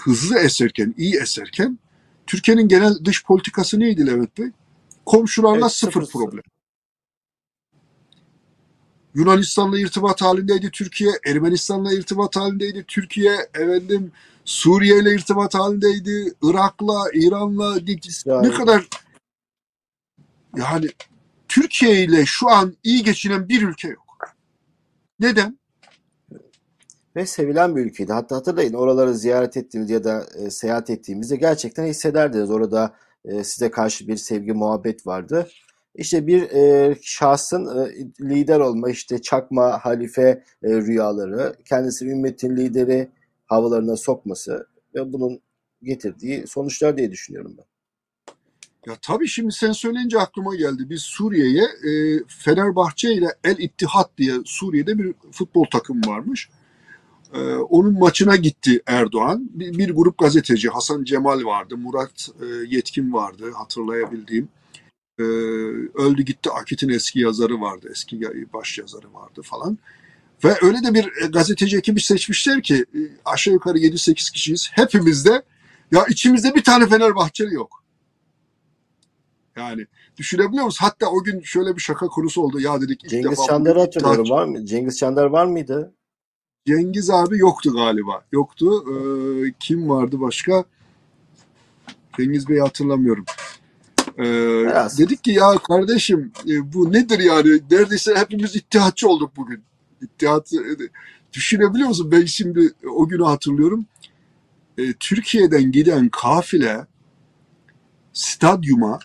[0.00, 1.78] hızlı eserken, iyi eserken
[2.26, 4.46] Türkiye'nin genel dış politikası neydi Levent Bey?
[5.06, 6.42] Komşularla Evet, sıfır sıfır- problem.
[9.14, 14.12] Yunanistan'la irtibat halindeydi Türkiye, Ermenistan'la irtibat halindeydi Türkiye, efendim
[14.44, 18.52] Suriye ile irtibat halindeydi, Irak'la, İran'la ne İsrail.
[18.52, 18.88] kadar
[20.56, 20.88] yani
[21.48, 24.34] Türkiye ile şu an iyi geçinen bir ülke yok.
[25.20, 25.58] Neden?
[27.16, 28.12] Ve sevilen bir ülkeydi.
[28.12, 32.50] Hatta hatırlayın oraları ziyaret ettiğimiz ya da e, seyahat ettiğimizde gerçekten hissederdiniz.
[32.50, 32.94] Orada
[33.24, 35.48] e, size karşı bir sevgi, muhabbet vardı.
[35.94, 43.08] İşte bir e, şahsın e, lider olma, işte çakma, halife e, rüyaları, kendisi ümmetin lideri
[43.46, 45.40] havalarına sokması ve bunun
[45.82, 47.64] getirdiği sonuçlar diye düşünüyorum ben.
[48.86, 50.90] Ya tabii şimdi sen söyleyince aklıma geldi.
[50.90, 56.50] Biz Suriye'ye e, Fenerbahçe ile El İttihat diye Suriye'de bir futbol takımı varmış.
[57.34, 59.48] E, onun maçına gitti Erdoğan.
[59.52, 64.48] Bir, bir grup gazeteci Hasan Cemal vardı, Murat e, Yetkin vardı hatırlayabildiğim.
[65.18, 65.22] E,
[66.02, 68.20] öldü gitti Akit'in eski yazarı vardı, eski
[68.52, 69.78] baş yazarı vardı falan.
[70.44, 74.70] Ve öyle de bir e, gazeteci ekibi seçmişler ki e, aşağı yukarı 7-8 kişiyiz.
[74.72, 75.42] Hepimiz de
[75.92, 77.82] ya içimizde bir tane Fenerbahçeli yok.
[79.56, 80.84] Yani düşünebiliyor musun?
[80.84, 82.60] Hatta o gün şöyle bir şaka konusu oldu.
[82.60, 84.30] Ya dedik ilk Cengiz defa Çandar'ı hatırlıyorum.
[84.30, 84.66] Var mı?
[84.66, 85.94] Cengiz Çandar var mıydı?
[86.66, 88.24] Cengiz abi yoktu galiba.
[88.32, 88.84] Yoktu.
[88.88, 90.64] Ee, kim vardı başka?
[92.16, 93.24] Cengiz Bey'i hatırlamıyorum.
[94.18, 94.22] Ee,
[94.62, 94.98] Biraz.
[94.98, 97.60] dedik ki ya kardeşim e, bu nedir yani?
[97.70, 99.62] Neredeyse hepimiz ittihatçı olduk bugün.
[100.02, 100.58] İttihat e,
[101.32, 102.12] düşünebiliyor musun?
[102.12, 103.86] Ben şimdi o günü hatırlıyorum.
[104.78, 106.86] E, Türkiye'den giden kafile
[108.12, 108.98] stadyuma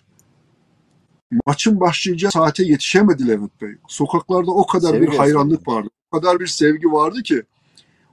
[1.45, 3.75] maçın başlayacağı saate yetişemedi Levent Bey.
[3.87, 5.89] Sokaklarda o kadar Sevgi bir hayranlık vardı.
[6.11, 7.43] O kadar bir sevgi vardı ki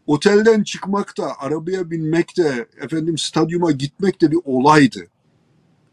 [0.06, 5.06] otelden çıkmak da, arabaya binmek de, efendim stadyuma gitmek de bir olaydı.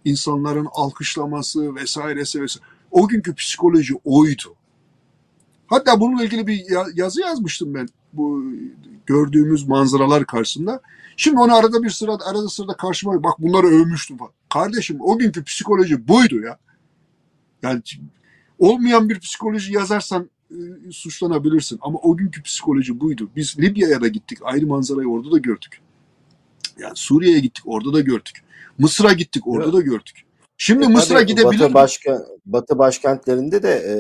[0.05, 2.65] İnsanların alkışlaması vesairesi vesaire.
[2.91, 4.55] O günkü psikoloji oydu.
[5.67, 7.87] Hatta bununla ilgili bir ya- yazı yazmıştım ben.
[8.13, 8.43] Bu
[9.05, 10.81] gördüğümüz manzaralar karşısında.
[11.17, 14.31] Şimdi onu arada bir sırada arada sırada karşıma bak bunları övmüştüm falan.
[14.49, 16.57] Kardeşim o günkü psikoloji buydu ya.
[17.61, 17.81] Yani
[18.59, 20.29] olmayan bir psikoloji yazarsan
[20.91, 23.29] suçlanabilirsin ama o günkü psikoloji buydu.
[23.35, 24.37] Biz Libya'ya da gittik.
[24.43, 25.81] Ayrı manzarayı orada da gördük.
[26.79, 27.63] Yani Suriye'ye gittik.
[27.65, 28.43] Orada da gördük.
[28.77, 29.47] Mısır'a gittik.
[29.47, 29.73] Orada Evet.
[29.73, 30.25] da gördük.
[30.57, 33.93] Şimdi E, Mısır'a gidebilir Batı başka Batı başkentlerinde de e,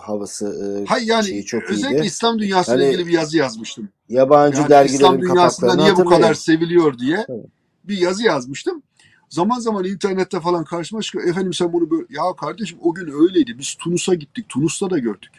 [0.00, 0.46] havası
[0.82, 2.06] e, Hayır yani şeyi çok özellikle iyiydi.
[2.06, 3.88] İslam dünyasıyla Hani ilgili bir yazı yazmıştım.
[4.08, 7.46] yabancı Yani dergilerin İslam dünyasında niye bu kadar seviliyor diye Tabii.
[7.84, 8.82] bir yazı yazmıştım.
[9.28, 11.28] Zaman zaman internette falan karşıma çıkıyor.
[11.28, 12.04] Efendim sen bunu böyle...
[12.10, 13.58] Ya kardeşim o gün öyleydi.
[13.58, 14.48] Biz Tunus'a gittik.
[14.48, 15.32] Tunus'ta da gördük.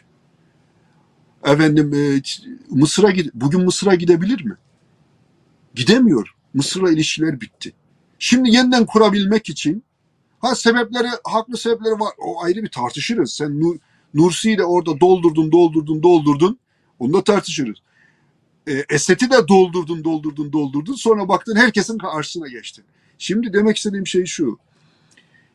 [1.44, 2.22] Efendim e,
[2.70, 4.56] Mısır'a bugün Mısır'a gidebilir mi?
[5.74, 6.34] Gidemiyor.
[6.54, 7.72] Mısır'la ilişkiler bitti.
[8.18, 9.84] Şimdi yeniden kurabilmek için
[10.40, 12.12] ha sebepleri haklı sebepleri var.
[12.18, 13.32] O ayrı bir tartışırız.
[13.32, 13.76] Sen Nur,
[14.14, 16.58] Nursi'yi de orada doldurdun, doldurdun, doldurdun.
[16.98, 17.78] Onu da tartışırız.
[18.68, 20.94] E, Esed'i de doldurdun, doldurdun, doldurdun.
[20.94, 22.84] Sonra baktın herkesin karşısına geçtin.
[23.18, 24.58] Şimdi demek istediğim şey şu.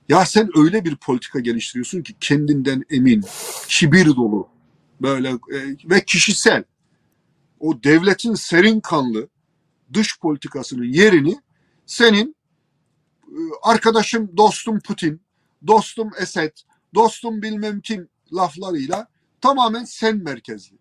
[0.10, 3.24] Ya sen öyle bir politika geliştiriyorsun ki kendinden emin,
[3.68, 4.48] kibir dolu,
[5.02, 6.64] böyle e, ve kişisel.
[7.60, 9.28] O devletin serin kanlı
[9.94, 11.40] dış politikasının yerini
[11.86, 12.36] senin
[13.28, 15.22] e, arkadaşım, dostum Putin,
[15.68, 16.52] dostum Esed,
[16.96, 19.08] dostum bilmem kim laflarıyla
[19.42, 20.78] tamamen sen merkezli.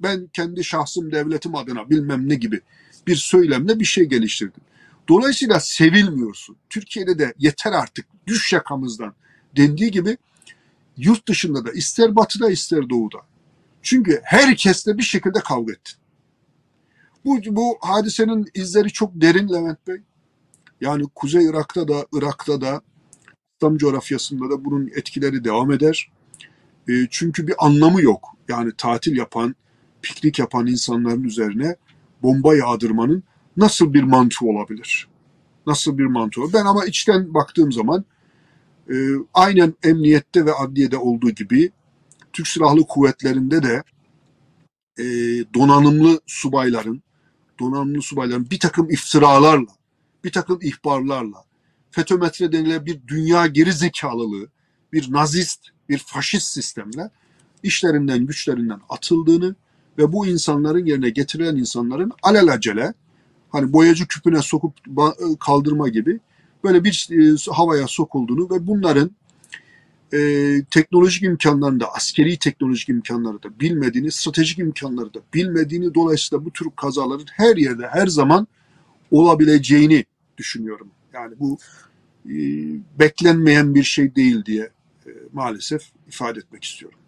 [0.00, 2.60] Ben kendi şahsım, devletim adına bilmem ne gibi
[3.06, 4.62] bir söylemle bir şey geliştirdim.
[5.08, 6.56] Dolayısıyla sevilmiyorsun.
[6.70, 9.14] Türkiye'de de yeter artık düş yakamızdan
[9.56, 10.16] dendiği gibi
[10.96, 13.18] yurt dışında da ister batıda ister doğuda.
[13.82, 15.94] Çünkü herkesle bir şekilde kavga ettin.
[17.24, 20.02] Bu, bu hadisenin izleri çok derin Levent Bey.
[20.80, 22.80] Yani Kuzey Irak'ta da Irak'ta da
[23.56, 26.12] İslam coğrafyasında da bunun etkileri devam eder.
[26.88, 28.36] E, çünkü bir anlamı yok.
[28.48, 29.54] Yani tatil yapan,
[30.02, 31.76] piknik yapan insanların üzerine
[32.22, 33.22] bomba yağdırmanın
[33.56, 35.08] nasıl bir mantığı olabilir?
[35.66, 36.52] Nasıl bir mantığı?
[36.52, 38.04] Ben ama içten baktığım zaman
[38.90, 38.94] e,
[39.34, 41.70] aynen emniyette ve adliyede olduğu gibi
[42.32, 43.82] Türk Silahlı Kuvvetleri'nde de
[44.98, 45.04] e,
[45.54, 47.02] donanımlı subayların
[47.60, 49.70] donanımlı subayların bir takım iftiralarla,
[50.24, 51.44] bir takım ihbarlarla,
[51.90, 54.48] FETÖ-METRE denilen bir dünya geri zekalılığı,
[54.92, 57.10] bir nazist, bir faşist sistemle
[57.62, 59.54] işlerinden, güçlerinden atıldığını
[59.98, 62.94] ve bu insanların yerine getirilen insanların alelacele
[63.50, 64.74] hani boyacı küpüne sokup
[65.40, 66.20] kaldırma gibi
[66.64, 69.10] böyle bir e, havaya sokulduğunu ve bunların
[70.12, 70.18] e,
[70.70, 76.66] teknolojik imkanlarını da, askeri teknolojik imkanları da bilmediğini, stratejik imkanları da bilmediğini dolayısıyla bu tür
[76.76, 78.46] kazaların her yerde, her zaman
[79.10, 80.04] olabileceğini
[80.38, 80.88] düşünüyorum.
[81.12, 81.58] Yani bu
[82.26, 82.34] e,
[82.98, 84.70] beklenmeyen bir şey değil diye
[85.06, 86.98] e, maalesef ifade etmek istiyorum.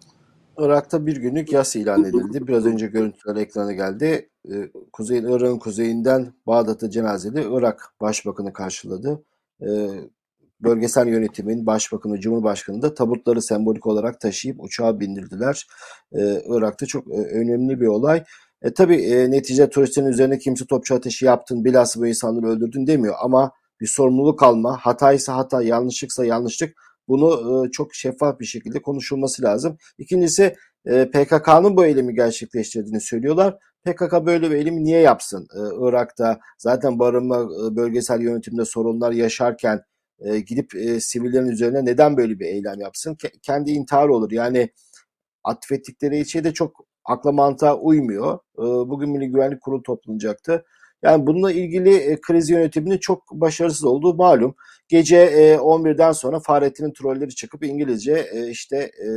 [0.57, 2.47] Irak'ta bir günlük yas ilan edildi.
[2.47, 4.29] Biraz önce görüntüler ekrana geldi.
[4.51, 9.23] Ee, Kuzey Irak'ın kuzeyinden Bağdat'ta cenazeli Irak Başbakanı karşıladı.
[9.61, 9.89] Ee,
[10.63, 15.67] bölgesel yönetimin başbakanı, cumhurbaşkanı da tabutları sembolik olarak taşıyıp uçağa bindirdiler.
[16.13, 18.23] Ee, Irak'ta çok e, önemli bir olay.
[18.61, 23.15] E, tabii e, netice turistlerin üzerine kimse topçu ateşi yaptın, bilhassa bu insanları öldürdün demiyor
[23.21, 23.51] ama
[23.81, 26.73] bir sorumluluk alma, hataysa hata, yanlışlıksa yanlışlık
[27.07, 29.77] bunu e, çok şeffaf bir şekilde konuşulması lazım.
[29.97, 30.55] İkincisi
[30.85, 33.57] e, PKK'nın bu eylemi gerçekleştirdiğini söylüyorlar.
[33.85, 35.47] PKK böyle bir eylemi niye yapsın?
[35.55, 39.81] E, Irak'ta zaten barınma e, bölgesel yönetimde sorunlar yaşarken
[40.23, 43.15] e, gidip e, sivillerin üzerine neden böyle bir eylem yapsın?
[43.15, 44.31] Ke- kendi intihar olur.
[44.31, 44.69] Yani
[45.43, 48.39] atfettikleri şey de çok akla mantığa uymuyor.
[48.57, 50.65] E, bugün Milli Güvenlik Kurulu toplanacaktı.
[51.03, 54.55] Yani bununla ilgili e, kriz yönetiminin çok başarısız olduğu malum.
[54.87, 59.07] Gece e, 11'den sonra Fahrettin'in trolleri çıkıp İngilizce e, işte e,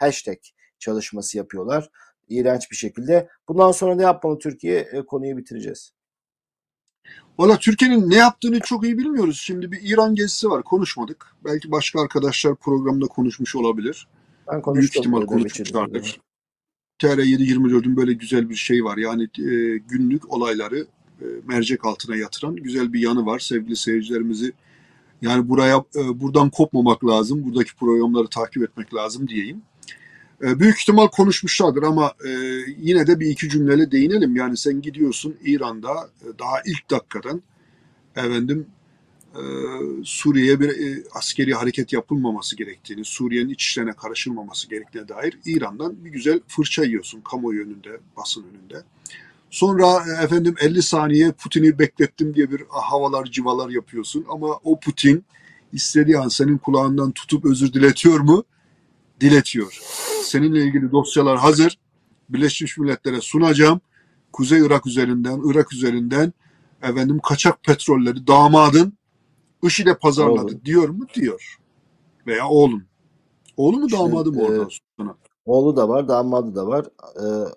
[0.00, 0.38] hashtag
[0.78, 1.90] çalışması yapıyorlar.
[2.28, 3.28] İğrenç bir şekilde.
[3.48, 4.80] Bundan sonra ne yapmalı Türkiye?
[4.80, 5.92] E, konuyu bitireceğiz.
[7.38, 9.40] Valla Türkiye'nin ne yaptığını çok iyi bilmiyoruz.
[9.40, 11.26] Şimdi bir İran gezisi var konuşmadık.
[11.44, 14.08] Belki başka arkadaşlar programda konuşmuş olabilir.
[14.48, 15.00] Ben Büyük konuştum.
[15.00, 15.78] ihtimal dönem içerisinde.
[15.78, 16.20] konuşmuşlardır.
[17.02, 18.96] TR724'ün böyle güzel bir şey var.
[18.96, 20.86] Yani e, günlük olayları
[21.20, 23.38] e, mercek altına yatıran güzel bir yanı var.
[23.38, 24.52] Sevgili seyircilerimizi
[25.22, 27.44] yani buraya e, buradan kopmamak lazım.
[27.44, 29.62] Buradaki programları takip etmek lazım diyeyim.
[30.44, 32.30] E, büyük ihtimal konuşmuşlardır ama e,
[32.78, 34.36] yine de bir iki cümleyle değinelim.
[34.36, 35.92] Yani sen gidiyorsun İran'da
[36.22, 37.42] e, daha ilk dakikadan
[38.16, 38.66] efendim
[40.04, 40.72] Suriye'ye bir
[41.14, 47.20] askeri hareket yapılmaması gerektiğini, Suriye'nin iç işlerine karışılmaması gerektiğine dair İran'dan bir güzel fırça yiyorsun
[47.20, 48.84] kamuoyu önünde, basın önünde.
[49.50, 55.24] Sonra efendim 50 saniye Putin'i beklettim diye bir havalar civalar yapıyorsun ama o Putin
[55.72, 58.44] istediği an senin kulağından tutup özür diletiyor mu?
[59.20, 59.78] Diletiyor.
[60.22, 61.78] Seninle ilgili dosyalar hazır.
[62.28, 63.80] Birleşmiş Milletler'e sunacağım.
[64.32, 66.32] Kuzey Irak üzerinden, Irak üzerinden
[66.82, 68.92] efendim kaçak petrolleri damadın
[69.62, 70.60] IŞİD'e pazarladı Oğlum.
[70.64, 71.06] diyor mu?
[71.14, 71.58] Diyor.
[72.26, 72.84] Veya oğlum.
[73.56, 75.14] Oğlu mu damadı mı e, oradan sonra?
[75.44, 76.86] Oğlu da var, damadı da var.
[77.16, 77.48] Ee,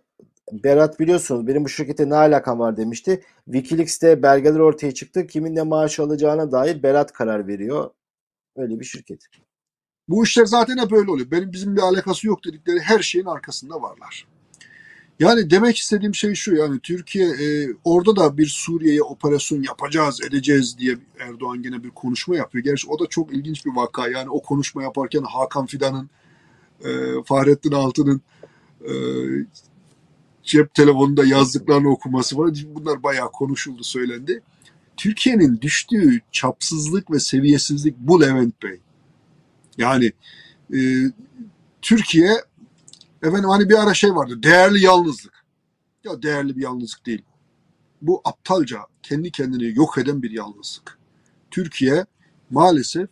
[0.64, 3.24] Berat biliyorsunuz benim bu şirkete ne alakam var demişti.
[3.45, 5.28] Wikileaks'te belgeler ortaya çıktı.
[5.28, 7.89] Kimin ne maaş alacağına dair Berat karar veriyor.
[8.55, 9.20] Öyle bir şirket.
[10.10, 11.32] Bu işler zaten hep öyle oluyor.
[11.32, 14.28] Benim bizim bir alakası yok dedikleri her şeyin arkasında varlar.
[15.20, 20.78] Yani demek istediğim şey şu yani Türkiye e, orada da bir Suriye'ye operasyon yapacağız edeceğiz
[20.78, 22.64] diye Erdoğan gene bir konuşma yapıyor.
[22.64, 24.08] Gerçi o da çok ilginç bir vaka.
[24.08, 26.10] Yani o konuşma yaparken Hakan Fidan'ın
[26.86, 26.89] e,
[27.26, 28.22] Fahrettin Altun'un
[28.82, 28.91] e,
[30.43, 32.51] cep telefonunda yazdıklarını okuması var.
[32.68, 34.43] Bunlar bayağı konuşuldu söylendi.
[34.97, 38.80] Türkiye'nin düştüğü çapsızlık ve seviyesizlik bu Levent Bey.
[39.78, 40.11] Yani
[40.73, 40.80] e,
[41.82, 42.32] Türkiye
[43.23, 45.45] efendim hani bir ara şey vardı değerli yalnızlık.
[46.03, 47.21] Ya değerli bir yalnızlık değil.
[48.01, 50.99] Bu aptalca kendi kendini yok eden bir yalnızlık.
[51.51, 52.05] Türkiye
[52.49, 53.09] maalesef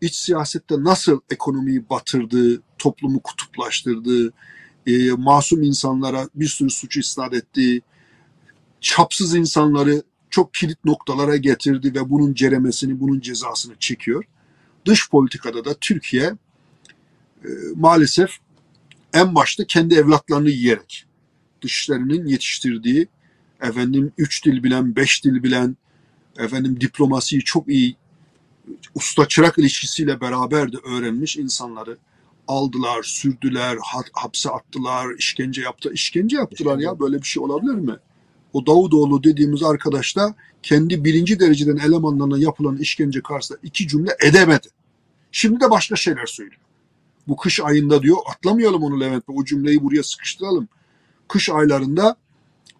[0.00, 4.32] iç siyasette nasıl ekonomiyi batırdığı, toplumu kutuplaştırdığı,
[4.86, 7.82] e, masum insanlara bir sürü suçu isnat ettiği,
[8.80, 14.24] çapsız insanları çok kilit noktalara getirdi ve bunun ceremesini, bunun cezasını çekiyor.
[14.88, 16.34] Dış politikada da Türkiye
[17.44, 18.30] e, maalesef
[19.14, 21.04] en başta kendi evlatlarını yiyerek,
[21.62, 23.08] dışlarının yetiştirdiği,
[23.62, 25.76] efendim üç dil bilen, beş dil bilen,
[26.38, 27.96] efendim diplomasiyi çok iyi
[28.94, 31.98] usta çırak ilişkisiyle beraber de öğrenmiş insanları
[32.48, 35.90] aldılar, sürdüler, ha- hapse attılar, işkence yaptı.
[35.92, 37.96] İşkence yaptılar ya böyle bir şey olabilir mi?
[38.52, 44.68] O Davutoğlu dediğimiz arkadaş da kendi birinci dereceden elemanlarına yapılan işkence karşısında iki cümle edemedi.
[45.32, 46.60] Şimdi de başka şeyler söylüyor.
[47.28, 50.68] Bu kış ayında diyor atlamayalım onu Levent Bey o cümleyi buraya sıkıştıralım.
[51.28, 52.16] Kış aylarında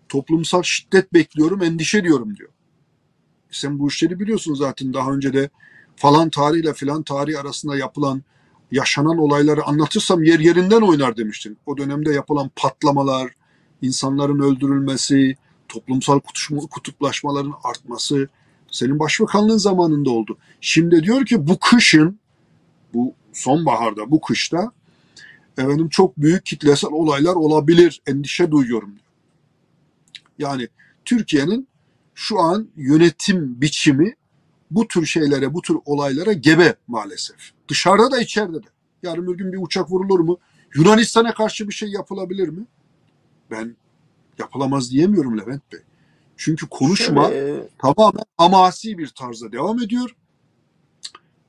[0.08, 2.50] toplumsal şiddet bekliyorum endişe diyorum diyor.
[3.50, 5.50] Sen bu işleri biliyorsun zaten daha önce de
[5.96, 8.22] falan tarihle filan tarih arasında yapılan
[8.72, 11.58] yaşanan olayları anlatırsam yer yerinden oynar demiştin.
[11.66, 13.32] O dönemde yapılan patlamalar,
[13.82, 15.36] insanların öldürülmesi,
[15.68, 16.20] toplumsal
[16.70, 18.28] kutuplaşmaların artması
[18.70, 20.38] senin başbakanlığın zamanında oldu.
[20.60, 22.18] Şimdi diyor ki bu kışın,
[22.94, 24.72] bu sonbaharda, bu kışta
[25.58, 29.04] efendim çok büyük kitlesel olaylar olabilir, endişe duyuyorum diyor.
[30.38, 30.68] Yani
[31.04, 31.68] Türkiye'nin
[32.14, 34.14] şu an yönetim biçimi
[34.70, 37.36] bu tür şeylere, bu tür olaylara gebe maalesef.
[37.68, 38.68] Dışarıda da içeride de.
[39.02, 40.38] Yarın bir gün bir uçak vurulur mu?
[40.74, 42.66] Yunanistan'a karşı bir şey yapılabilir mi?
[43.50, 43.76] Ben
[44.38, 45.80] yapılamaz diyemiyorum Levent Bey.
[46.36, 50.16] Çünkü konuşma Şöyle, e, tamamen hamasi bir tarzda devam ediyor.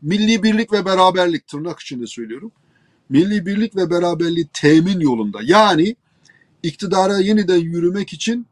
[0.01, 2.51] Milli birlik ve beraberlik tırnak içinde söylüyorum.
[3.09, 5.39] Milli birlik ve beraberliği temin yolunda.
[5.43, 5.95] Yani
[6.63, 8.47] iktidara yeniden yürümek için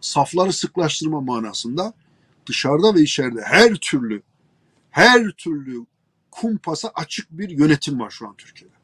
[0.00, 1.92] safları sıklaştırma manasında
[2.46, 4.22] dışarıda ve içeride her türlü
[4.90, 5.86] her türlü
[6.30, 8.74] kumpasa açık bir yönetim var şu an Türkiye'de.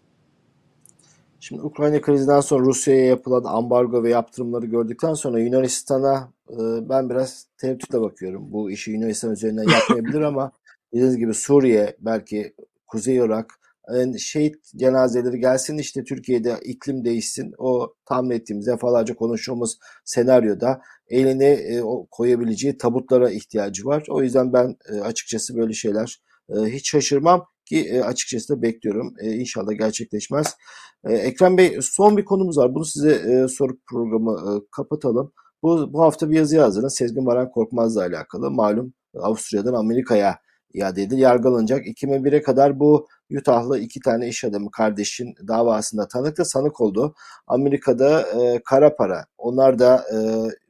[1.41, 7.47] Şimdi Ukrayna krizinden sonra Rusya'ya yapılan ambargo ve yaptırımları gördükten sonra Yunanistan'a e, ben biraz
[7.59, 8.53] tereddütle bakıyorum.
[8.53, 10.53] Bu işi Yunanistan üzerinden yapmayabilir ama
[10.93, 12.55] dediğiniz gibi Suriye belki
[12.87, 13.61] Kuzey Irak
[13.95, 17.53] yani şehit cenazeleri gelsin işte Türkiye'de iklim değişsin.
[17.59, 24.05] O tahmin ettiğimiz defalarca konuştuğumuz senaryoda elini e, koyabileceği tabutlara ihtiyacı var.
[24.09, 29.15] O yüzden ben e, açıkçası böyle şeyler e, hiç şaşırmam ki e, açıkçası da bekliyorum.
[29.21, 30.57] E, inşallah gerçekleşmez.
[31.05, 32.75] E, Ekrem Bey son bir konumuz var.
[32.75, 35.33] Bunu size e, sorup programı e, kapatalım.
[35.63, 36.95] Bu, bu hafta bir yazı yazdınız.
[36.95, 38.51] Sezgin Baran Korkmaz'la alakalı.
[38.51, 40.39] Malum Avusturya'dan Amerika'ya
[40.75, 41.21] iade edildi.
[41.21, 41.87] Yargılanacak.
[41.87, 43.09] 2001'e kadar bu
[43.39, 47.15] Utah'lı iki tane iş adamı kardeşin davasında tanık da sanık oldu.
[47.47, 49.27] Amerika'da e, kara para.
[49.39, 50.19] Onlar da e,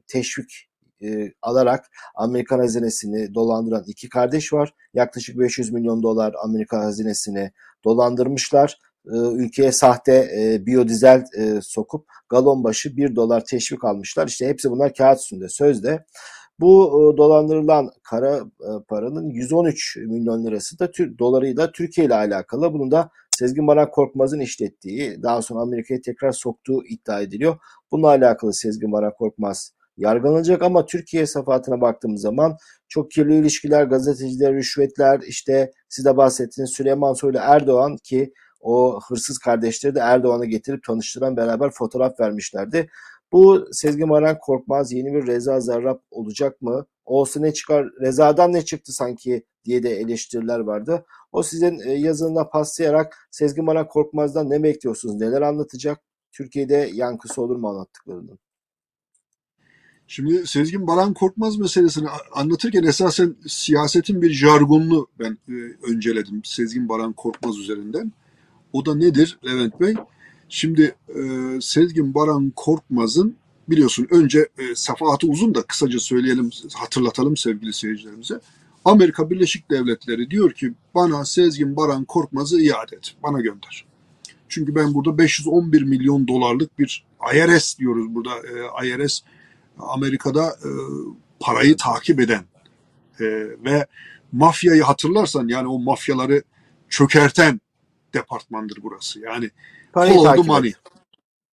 [0.07, 0.69] teşvik
[1.03, 1.85] e, alarak
[2.15, 4.75] Amerikan hazinesini dolandıran iki kardeş var.
[4.95, 7.53] Yaklaşık 500 milyon dolar Amerika hazinesini
[7.85, 8.79] dolandırmışlar.
[9.07, 14.29] E, ülkeye sahte e, biyodizel e, sokup galon başı 1 dolar teşvik almışlar.
[14.29, 16.05] İşte hepsi bunlar kağıt üstünde, sözde.
[16.61, 22.73] Bu e, dolandırılan kara e, paranın 113 milyon lirası da dolarıyla Türkiye ile alakalı.
[22.73, 27.57] Bunu da Sezgin Baran Korkmaz'ın işlettiği, daha sonra Amerika'ya tekrar soktuğu iddia ediliyor.
[27.93, 32.57] Bununla alakalı Sezgin Baran Korkmaz yargılanacak ama Türkiye safahatına baktığımız zaman
[32.89, 39.39] çok kirli ilişkiler, gazeteciler, rüşvetler, işte siz de bahsettiğiniz Süleyman Soylu Erdoğan ki o hırsız
[39.39, 42.91] kardeşleri de Erdoğan'a getirip tanıştıran beraber fotoğraf vermişlerdi.
[43.33, 46.87] Bu Sezgin Baran Korkmaz yeni bir Reza Zarrab olacak mı?
[47.05, 47.87] Olsa ne çıkar?
[48.01, 51.05] Reza'dan ne çıktı sanki diye de eleştiriler vardı.
[51.33, 55.15] O sizin e, yazınına paslayarak Sezgin Baran Korkmaz'dan ne bekliyorsunuz?
[55.15, 56.01] Neler anlatacak?
[56.33, 58.39] Türkiye'de yankısı olur mu anlattıklarının?
[60.07, 65.53] Şimdi Sezgin Baran Korkmaz meselesini anlatırken esasen siyasetin bir jargonunu ben e,
[65.91, 68.13] önceledim Sezgin Baran Korkmaz üzerinden.
[68.73, 69.95] O da nedir Levent Bey?
[70.51, 71.21] Şimdi e,
[71.61, 73.37] Sezgin Baran Korkmaz'ın
[73.69, 78.41] biliyorsun önce e, safahatı uzun da kısaca söyleyelim, hatırlatalım sevgili seyircilerimize.
[78.85, 83.85] Amerika Birleşik Devletleri diyor ki bana Sezgin Baran Korkmaz'ı iade et, bana gönder.
[84.49, 88.31] Çünkü ben burada 511 milyon dolarlık bir IRS diyoruz burada.
[88.83, 89.21] E, IRS
[89.79, 90.71] Amerika'da e,
[91.41, 92.45] parayı takip eden
[93.21, 93.25] e,
[93.65, 93.87] ve
[94.33, 96.43] mafyayı hatırlarsan yani o mafyaları
[96.89, 97.61] çökerten
[98.15, 99.21] departmandır burası.
[99.21, 99.51] Yani
[99.93, 100.71] Parayı follow takip money.
[100.71, 100.77] et.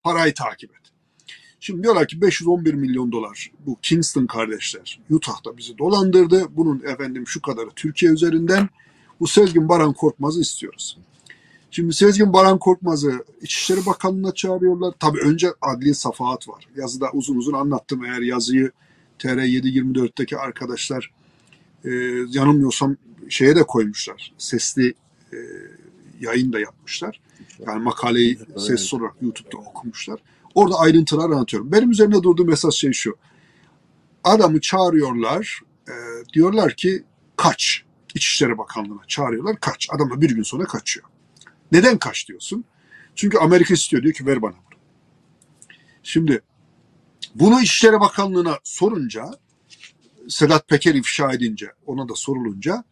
[0.02, 0.86] Parayı takip et.
[1.60, 6.46] Şimdi diyorlar ki 511 milyon dolar bu Kingston kardeşler Utah'ta bizi dolandırdı.
[6.50, 8.68] Bunun efendim şu kadarı Türkiye üzerinden
[9.20, 10.98] bu Sezgin Baran Korkmaz'ı istiyoruz.
[11.70, 14.94] Şimdi Sezgin Baran Korkmaz'ı İçişleri Bakanlığı'na çağırıyorlar.
[15.00, 16.68] Tabii önce adli safahat var.
[16.76, 18.04] Yazıda uzun uzun anlattım.
[18.04, 18.70] Eğer yazıyı
[19.18, 21.10] TR724'teki arkadaşlar
[21.84, 21.90] e,
[22.28, 22.96] yanılmıyorsam
[23.28, 24.32] şeye de koymuşlar.
[24.38, 24.94] Sesli
[25.32, 25.36] e,
[26.20, 27.20] yayın da yapmışlar.
[27.66, 30.20] Yani makaleyi sessiz olarak YouTube'da okumuşlar.
[30.54, 31.72] Orada ayrıntılar anlatıyorum.
[31.72, 33.16] Benim üzerine durduğum esas şey şu.
[34.24, 35.60] Adamı çağırıyorlar.
[35.88, 35.94] e,
[36.32, 37.04] diyorlar ki
[37.36, 37.82] kaç.
[38.14, 39.60] İçişleri Bakanlığı'na çağırıyorlar.
[39.60, 39.88] Kaç.
[39.90, 41.06] Adam da bir gün sonra kaçıyor.
[41.72, 42.64] Neden kaç diyorsun?
[43.14, 44.02] Çünkü Amerika istiyor.
[44.02, 44.80] Diyor ki ver bana bunu.
[46.02, 46.42] Şimdi
[47.34, 49.30] bunu İçişleri Bakanlığı'na sorunca
[50.28, 52.84] Sedat Peker ifşa edince ona da sorulunca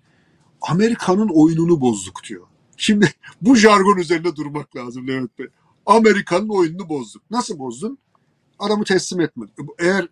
[0.60, 2.46] Amerika'nın oyununu bozduk diyor.
[2.76, 3.12] Şimdi
[3.42, 5.46] bu jargon üzerinde durmak lazım Levent Bey.
[5.86, 7.22] Amerika'nın oyununu bozduk.
[7.30, 7.98] Nasıl bozdun?
[8.58, 9.50] Adamı teslim etmedi.
[9.78, 10.08] Eğer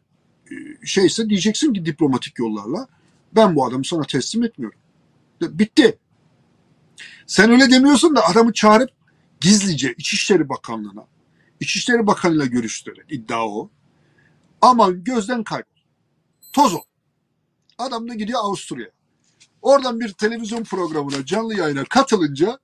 [0.50, 0.54] e,
[0.86, 2.88] şeyse diyeceksin ki diplomatik yollarla
[3.36, 4.78] ben bu adamı sana teslim etmiyorum.
[5.40, 5.98] Bitti.
[7.26, 8.90] Sen öyle demiyorsun da adamı çağırıp
[9.40, 11.06] gizlice İçişleri Bakanlığı'na,
[11.60, 13.70] İçişleri Bakanı'yla görüştürerek iddia o.
[14.60, 15.66] Aman gözden kaybol.
[16.52, 16.82] Toz ol.
[17.78, 18.90] Adam da gidiyor Avusturya'ya.
[19.62, 22.58] Oradan bir televizyon programına, canlı yayına katılınca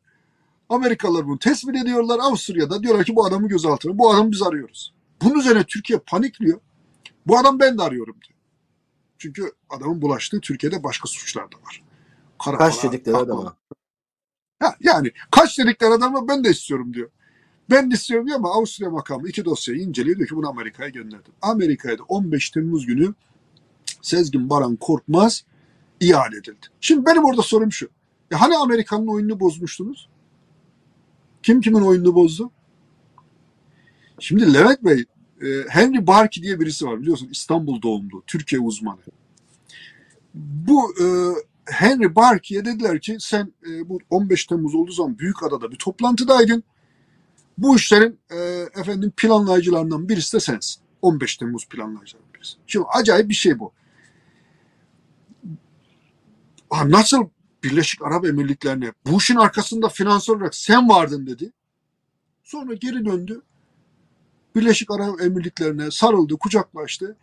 [0.69, 2.19] Amerikalılar bunu tespit ediyorlar.
[2.19, 3.99] Avusturya'da diyorlar ki bu adamı gözaltına.
[3.99, 4.95] Bu adamı biz arıyoruz.
[5.23, 6.61] Bunun üzerine Türkiye panikliyor.
[7.27, 8.39] Bu adam ben de arıyorum diyor.
[9.19, 11.83] Çünkü adamın bulaştığı Türkiye'de başka suçlar da var.
[12.45, 13.57] Kara Kaç para, dedikleri adama.
[14.61, 17.11] Ha, yani kaç dedikleri adamla ben de istiyorum diyor.
[17.71, 21.33] Ben de istiyorum diyor ama Avusturya makamı iki dosyayı inceliyor diyor ki bunu Amerika'ya gönderdim.
[21.43, 23.15] Amerika'ya da 15 Temmuz günü
[24.03, 25.45] Sezgin Baran Korkmaz
[26.01, 26.67] iade edildi.
[26.81, 27.89] Şimdi benim orada sorum şu.
[28.31, 30.09] Ya hani Amerika'nın oyununu bozmuştunuz?
[31.43, 32.51] Kim kimin oyununu bozdu?
[34.21, 35.05] Şimdi Levent Bey,
[35.43, 39.01] e, Henry Barkey diye birisi var biliyorsun İstanbul doğumlu, Türkiye uzmanı.
[40.35, 41.07] Bu e,
[41.65, 46.65] Henry Barkey'e dediler ki sen e, bu 15 Temmuz olduğu zaman Büyükada'da bir toplantıdaydın.
[47.59, 48.37] Bu işlerin e,
[48.81, 50.83] efendim planlayıcılarından birisi de sensin.
[51.03, 52.57] 15 Temmuz planlayıcılarından birisi.
[52.67, 53.73] Şimdi acayip bir şey bu.
[56.71, 57.29] Ha, nasıl
[57.65, 61.53] Birleşik Arap Emirlikleri'ne bu işin arkasında finansal olarak sen vardın dedi.
[62.45, 63.43] Sonra geri döndü.
[64.57, 67.17] Birleşik Arap Emirlikleri'ne sarıldı, kucaklaştı.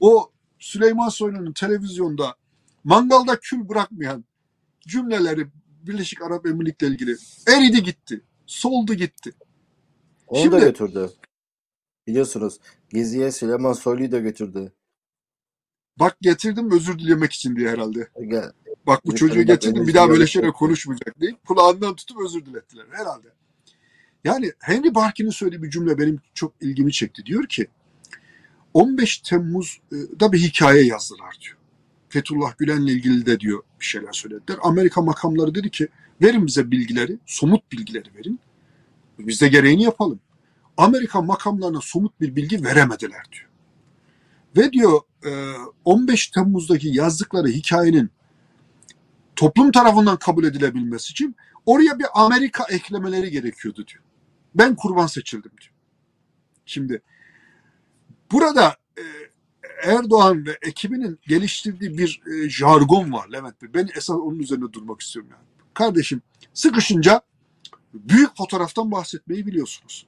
[0.00, 2.34] O Süleyman Soylu'nun televizyonda
[2.84, 4.24] mangalda kül bırakmayan
[4.80, 5.46] cümleleri
[5.82, 7.16] Birleşik Arap Emirlikleri ilgili
[7.48, 8.20] eridi gitti.
[8.46, 9.32] Soldu gitti.
[10.26, 11.10] Onu Şimdi- da götürdü.
[12.06, 14.72] Biliyorsunuz Gezi'ye Süleyman Soylu'yu da götürdü.
[15.98, 18.08] Bak getirdim özür dilemek için diye herhalde.
[18.28, 18.52] Gel-
[18.86, 23.28] Bak bu çocuğu getirdim bir daha böyle şeyler konuşmayacak deyip kulağından tutup özür dilettiler herhalde.
[24.24, 27.26] Yani Henry Barkin'in söylediği bir cümle benim çok ilgimi çekti.
[27.26, 27.66] Diyor ki
[28.74, 31.56] 15 Temmuz'da bir hikaye yazdılar diyor.
[32.08, 34.58] Fethullah Gülen'le ilgili de diyor bir şeyler söylediler.
[34.62, 35.88] Amerika makamları dedi ki
[36.22, 38.40] verin bize bilgileri, somut bilgileri verin.
[39.18, 40.20] Biz de gereğini yapalım.
[40.76, 43.48] Amerika makamlarına somut bir bilgi veremediler diyor.
[44.56, 45.54] Ve diyor e,
[45.84, 48.10] 15 Temmuz'daki yazdıkları hikayenin
[49.36, 54.02] toplum tarafından kabul edilebilmesi için oraya bir Amerika eklemeleri gerekiyordu diyor.
[54.54, 55.72] Ben kurban seçildim diyor.
[56.66, 57.02] Şimdi
[58.32, 59.02] burada e,
[59.82, 63.70] Erdoğan ve ekibinin geliştirdiği bir e, jargon var Levent Bey.
[63.74, 65.44] Ben esas onun üzerine durmak istiyorum yani.
[65.74, 66.22] Kardeşim
[66.54, 67.20] sıkışınca
[67.94, 70.06] büyük fotoğraftan bahsetmeyi biliyorsunuz.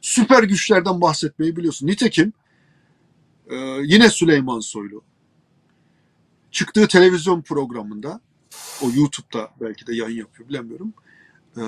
[0.00, 1.86] Süper güçlerden bahsetmeyi biliyorsun.
[1.86, 2.32] Nitekim
[3.50, 5.02] e, yine Süleyman Soylu
[6.50, 8.20] çıktığı televizyon programında
[8.82, 10.94] o YouTube'da belki de yayın yapıyor bilemiyorum.
[11.56, 11.62] E,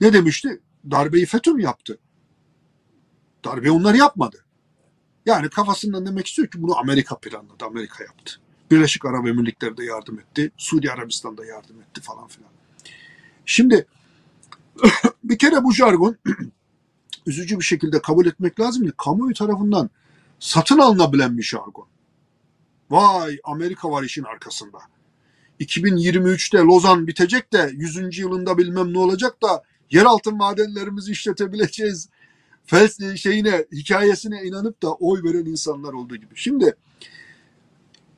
[0.00, 0.60] ne demişti?
[0.90, 1.98] Darbeyi FETÖ mü yaptı?
[3.44, 4.44] Darbe onlar yapmadı.
[5.26, 8.32] Yani kafasından demek istiyor ki bunu Amerika planladı, Amerika yaptı.
[8.70, 12.50] Birleşik Arap Emirlikleri de yardım etti, Suudi Arabistan da yardım etti falan filan.
[13.46, 13.86] Şimdi
[15.24, 16.16] bir kere bu jargon
[17.26, 19.90] üzücü bir şekilde kabul etmek lazım ki kamuoyu tarafından
[20.38, 21.86] satın alınabilen bir jargon.
[22.90, 24.78] Vay Amerika var işin arkasında.
[25.60, 28.18] 2023'te Lozan bitecek de 100.
[28.18, 32.08] yılında bilmem ne olacak da yeraltı madenlerimizi işletebileceğiz.
[32.66, 36.34] Fels şeyine, hikayesine inanıp da oy veren insanlar olduğu gibi.
[36.34, 36.76] Şimdi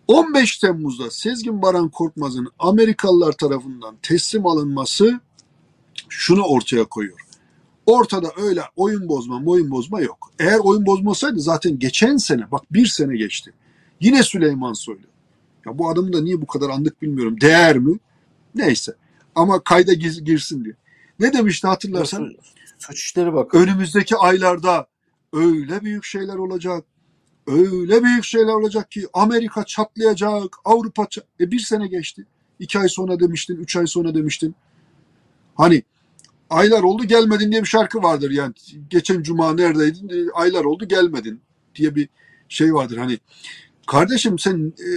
[0.08, 5.20] 15 Temmuz'da Sezgin Baran Korkmaz'ın Amerikalılar tarafından teslim alınması
[6.08, 7.20] şunu ortaya koyuyor.
[7.86, 10.32] Ortada öyle oyun bozma, oyun bozma yok.
[10.38, 13.52] Eğer oyun bozmasaydı zaten geçen sene, bak bir sene geçti.
[14.00, 15.06] Yine Süleyman Soylu.
[15.66, 17.40] Ya bu adamı da niye bu kadar andık bilmiyorum.
[17.40, 17.98] Değer mi?
[18.54, 18.94] Neyse.
[19.34, 20.74] Ama kayda girsin diye.
[21.18, 22.32] Ne demişti hatırlarsan?
[22.78, 23.54] Suç işleri bak.
[23.54, 24.86] Önümüzdeki aylarda
[25.32, 26.84] öyle büyük şeyler olacak.
[27.46, 31.24] Öyle büyük şeyler olacak ki Amerika çatlayacak, Avrupa çat...
[31.40, 32.26] E bir sene geçti.
[32.58, 34.54] İki ay sonra demiştin, üç ay sonra demiştin.
[35.54, 35.82] Hani
[36.50, 38.54] aylar oldu gelmedin diye bir şarkı vardır yani.
[38.90, 40.30] Geçen cuma neredeydin?
[40.34, 41.40] Aylar oldu gelmedin
[41.74, 42.08] diye bir
[42.48, 42.96] şey vardır.
[42.96, 43.18] Hani
[43.86, 44.88] kardeşim sen e,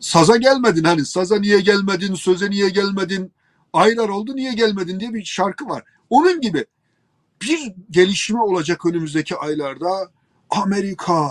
[0.00, 3.32] saza gelmedin hani saza niye gelmedin, söze niye gelmedin,
[3.72, 5.82] aylar oldu niye gelmedin diye bir şarkı var.
[6.10, 6.66] Onun gibi
[7.42, 10.10] bir gelişme olacak önümüzdeki aylarda.
[10.50, 11.30] Amerika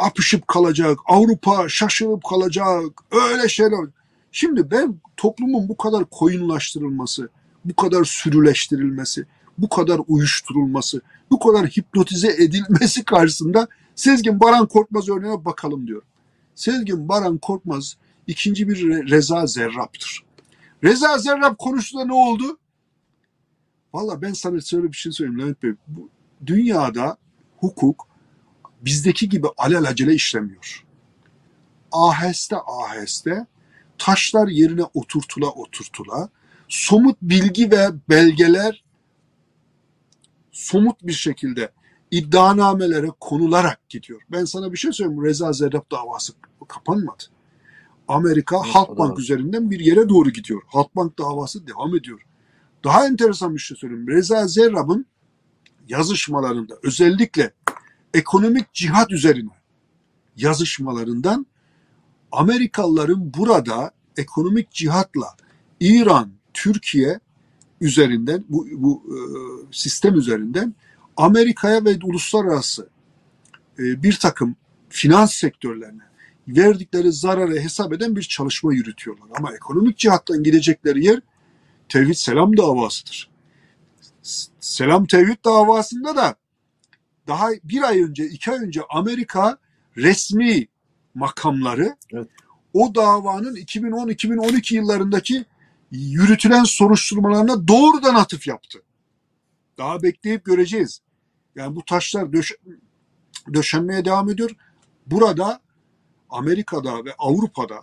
[0.00, 3.86] apışıp kalacak, Avrupa şaşırıp kalacak, öyle şeyler.
[4.32, 7.28] Şimdi ben toplumun bu kadar koyunlaştırılması,
[7.64, 9.26] bu kadar sürüleştirilmesi,
[9.58, 11.00] bu kadar uyuşturulması,
[11.30, 16.08] bu kadar hipnotize edilmesi karşısında Sezgin Baran Korkmaz örneğine bakalım diyorum.
[16.54, 20.24] Sezgin Baran Korkmaz ikinci bir Reza Zerrab'tır.
[20.84, 22.58] Reza Zerrab konuştuğunda ne oldu?
[23.92, 25.72] Valla ben sana şöyle bir şey söyleyeyim Levent Bey.
[25.86, 26.08] Bu,
[26.46, 27.16] dünyada
[27.56, 28.08] hukuk
[28.80, 30.84] bizdeki gibi alelacele işlemiyor.
[31.92, 33.46] Aheste aheste
[33.98, 36.28] taşlar yerine oturtula oturtula
[36.68, 38.84] somut bilgi ve belgeler
[40.52, 41.72] somut bir şekilde
[42.12, 44.20] iddianamelere konularak gidiyor.
[44.32, 45.24] Ben sana bir şey söyleyeyim.
[45.24, 46.32] Reza Zerrab davası
[46.68, 47.22] kapanmadı.
[48.08, 50.62] Amerika evet, Halkbank üzerinden bir yere doğru gidiyor.
[50.66, 52.20] Halkbank davası devam ediyor.
[52.84, 54.08] Daha enteresan bir şey söyleyeyim.
[54.08, 55.06] Reza Zerrab'ın
[55.88, 57.52] yazışmalarında özellikle
[58.14, 59.50] ekonomik cihat üzerine
[60.36, 61.46] yazışmalarından
[62.32, 65.36] Amerikalıların burada ekonomik cihatla
[65.80, 67.20] İran, Türkiye
[67.80, 69.16] üzerinden bu, bu e,
[69.72, 70.74] sistem üzerinden
[71.16, 72.88] Amerika'ya ve uluslararası
[73.78, 74.56] e, bir takım
[74.88, 76.02] finans sektörlerine
[76.48, 79.28] verdikleri zararı hesap eden bir çalışma yürütüyorlar.
[79.38, 81.20] Ama ekonomik cihattan gidecekleri yer
[81.88, 83.30] Tevhid Selam davasıdır.
[84.60, 86.36] Selam Tevhid davasında da
[87.26, 89.58] daha bir ay önce, iki ay önce Amerika
[89.96, 90.66] resmi
[91.14, 92.28] makamları evet.
[92.72, 95.44] o davanın 2010-2012 yıllarındaki
[95.90, 98.82] yürütülen soruşturmalarına doğrudan atıf yaptı.
[99.82, 101.00] Daha bekleyip göreceğiz.
[101.54, 102.52] Yani bu taşlar döş
[103.54, 104.50] döşenmeye devam ediyor.
[105.06, 105.60] Burada
[106.30, 107.80] Amerika'da ve Avrupa'da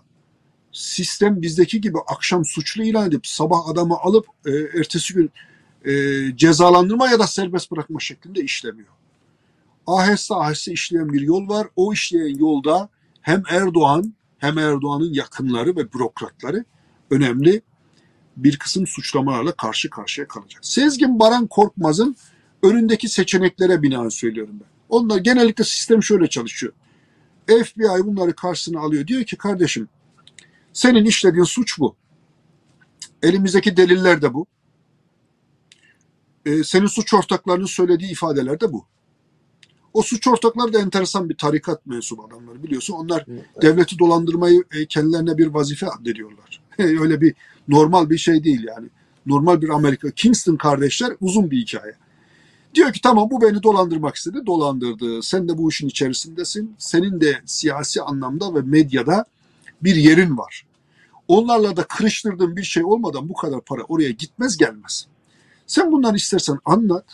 [0.72, 5.32] sistem bizdeki gibi akşam suçlu ilan edip sabah adamı alıp e, ertesi gün
[5.86, 5.91] e,
[6.38, 8.93] cezalandırma ya da serbest bırakma şeklinde işlemiyor.
[9.88, 11.68] Aheste aheste işleyen bir yol var.
[11.76, 12.89] O işleyen yolda
[13.22, 16.66] hem Erdoğan hem Erdoğan'ın yakınları ve bürokratları
[17.12, 17.62] önemli
[18.44, 20.66] bir kısım suçlamalarla karşı karşıya kalacak.
[20.66, 22.16] Sezgin Baran Korkmaz'ın
[22.64, 24.68] önündeki seçeneklere binaen söylüyorum ben.
[24.90, 26.74] Onlar genellikle sistem şöyle çalışıyor.
[27.48, 29.08] FBI bunları karşısına alıyor.
[29.08, 29.88] Diyor ki kardeşim
[30.74, 31.96] senin işlediğin suç bu.
[33.24, 34.46] Elimizdeki deliller de bu.
[36.46, 38.86] Ee, senin suç ortaklarının söylediği ifadeler de bu.
[39.94, 42.94] O suç ortakları da enteresan bir tarikat mensubu adamları biliyorsun.
[42.94, 43.46] Onlar evet.
[43.62, 46.62] devleti dolandırmayı e, kendilerine bir vazife addediyorlar.
[46.80, 47.36] Öyle bir
[47.70, 48.88] normal bir şey değil yani.
[49.26, 50.12] Normal bir Amerika.
[50.12, 51.96] Kingston kardeşler uzun bir hikaye.
[52.76, 54.46] Diyor ki tamam bu beni dolandırmak istedi.
[54.46, 55.24] Dolandırdı.
[55.24, 56.76] Sen de bu işin içerisindesin.
[56.78, 59.26] Senin de siyasi anlamda ve medyada
[59.84, 60.66] bir yerin var.
[61.28, 65.08] Onlarla da kırıştırdığın bir şey olmadan bu kadar para oraya gitmez gelmez.
[65.68, 67.06] Sen bunları istersen anlat.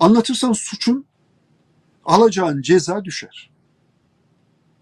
[0.00, 1.04] Anlatırsan suçun
[2.04, 3.50] alacağın ceza düşer.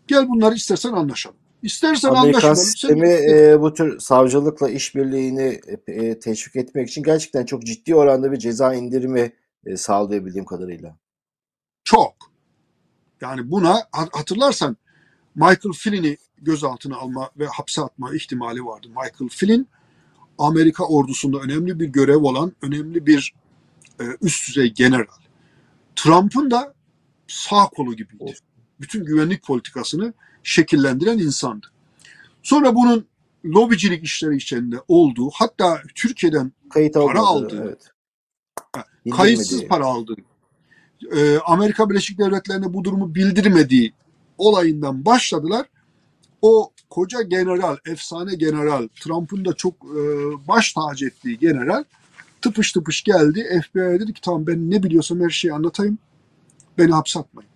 [0.07, 1.37] Gel bunları istersen anlaşalım.
[1.63, 7.95] İstersen Amerikan sistemi e, bu tür savcılıkla işbirliğini e, teşvik etmek için gerçekten çok ciddi
[7.95, 9.33] oranda bir ceza indirimi
[9.67, 10.97] e, sağlıyor bildiğim kadarıyla.
[11.85, 12.15] Çok.
[13.21, 14.77] Yani buna hatırlarsan
[15.35, 18.89] Michael Flynn'i gözaltına alma ve hapse atma ihtimali vardı.
[18.89, 19.67] Michael Flynn
[20.39, 23.35] Amerika ordusunda önemli bir görev olan önemli bir
[24.01, 25.07] e, üst düzey general.
[25.97, 26.75] Trump'ın da
[27.29, 28.25] sağ kolu gibiydi.
[28.25, 28.37] Of.
[28.81, 31.67] Bütün güvenlik politikasını şekillendiren insandı.
[32.43, 33.07] Sonra bunun
[33.45, 37.91] lobicilik işleri içinde olduğu, hatta Türkiye'den Kayıt para aldığı, evet.
[39.17, 40.17] kayıtsız para aldığı,
[41.17, 43.93] e, Amerika Birleşik Devletleri'ne bu durumu bildirmediği
[44.39, 45.67] olayından başladılar.
[46.43, 50.01] O koca general, efsane general, Trump'ın da çok e,
[50.49, 51.85] baş tacı ettiği general
[52.43, 53.63] tıpış tıpış geldi.
[53.73, 55.99] FBI'ye dedi ki tamam ben ne biliyorsam her şeyi anlatayım.
[56.79, 57.52] Beni hapse atmayın.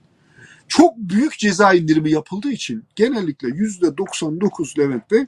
[0.69, 5.27] Çok büyük ceza indirimi yapıldığı için genellikle yüzde 99 Levent Bey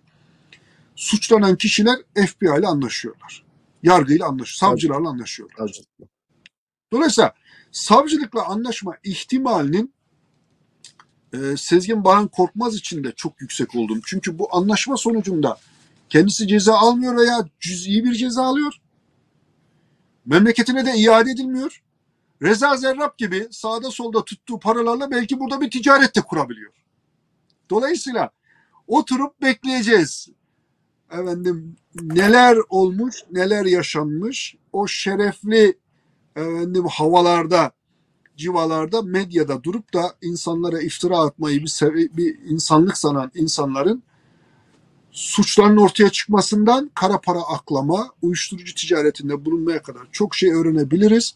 [0.96, 3.44] suçlanan kişiler FBI ile anlaşıyorlar.
[3.82, 5.70] Yargıyla anlaşıyor, savcılarla anlaşıyorlar.
[6.92, 7.34] Dolayısıyla
[7.72, 9.94] savcılıkla anlaşma ihtimalinin
[11.32, 14.00] e, Sezgin Baran Korkmaz için de çok yüksek olduğunu.
[14.04, 15.58] Çünkü bu anlaşma sonucunda
[16.08, 18.74] kendisi ceza almıyor veya cüz'i bir ceza alıyor.
[20.26, 21.82] Memleketine de iade edilmiyor.
[22.42, 26.72] Reza Zerrab gibi sağda solda tuttuğu paralarla belki burada bir ticaret de kurabiliyor.
[27.70, 28.30] Dolayısıyla
[28.86, 30.28] oturup bekleyeceğiz.
[31.12, 34.56] Efendim neler olmuş, neler yaşanmış.
[34.72, 35.78] O şerefli
[36.36, 37.72] efendim havalarda,
[38.36, 44.02] civalarda, medyada durup da insanlara iftira atmayı bir, bir insanlık sanan insanların
[45.10, 51.34] suçların ortaya çıkmasından kara para aklama, uyuşturucu ticaretinde bulunmaya kadar çok şey öğrenebiliriz.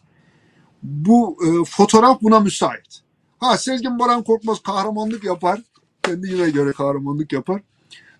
[0.82, 3.02] Bu e, fotoğraf buna müsait.
[3.38, 5.60] Ha Sezgin Baran Korkmaz kahramanlık yapar.
[6.02, 7.62] Kendine göre kahramanlık yapar.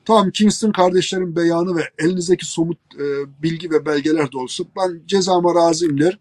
[0.05, 3.05] Tamam Kingston kardeşlerin beyanı ve elinizdeki somut e,
[3.43, 4.69] bilgi ve belgeler de olsun.
[4.77, 6.19] Ben cezama razıyım der.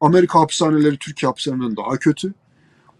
[0.00, 2.34] Amerika hapishaneleri Türkiye hapishanelerinden daha kötü.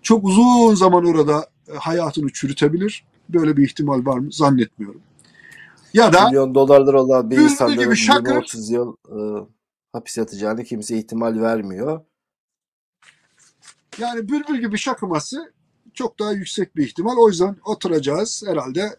[0.03, 3.05] Çok uzun zaman orada e, hayatını çürütebilir.
[3.28, 4.32] Böyle bir ihtimal var mı?
[4.32, 5.01] Zannetmiyorum.
[5.95, 8.35] Ya da Milyon dolarlar olan bir insanların gibi şakır.
[8.35, 9.47] 20-30 yıl e,
[9.93, 12.01] hapis yatacağını kimse ihtimal vermiyor.
[13.99, 15.53] Yani bülbül gibi şakıması
[15.95, 17.16] çok daha yüksek bir ihtimal.
[17.16, 18.97] O yüzden oturacağız herhalde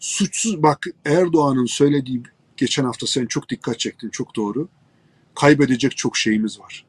[0.00, 2.22] suçsuz bak Erdoğan'ın söylediği
[2.56, 4.68] geçen hafta sen çok dikkat çektin çok doğru.
[5.34, 6.86] Kaybedecek çok şeyimiz var.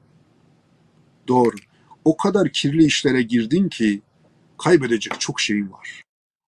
[1.27, 1.55] Doğru.
[2.05, 4.01] O kadar kirli işlere girdin ki
[4.57, 6.01] kaybedecek çok şeyin var.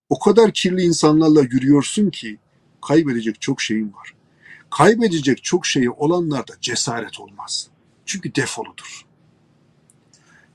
[0.08, 2.38] O kadar kirli insanlarla yürüyorsun ki
[2.82, 4.14] kaybedecek çok şeyin var.
[4.70, 7.68] Kaybedecek çok şeyi olanlarda cesaret olmaz.
[8.06, 9.09] Çünkü defoludur.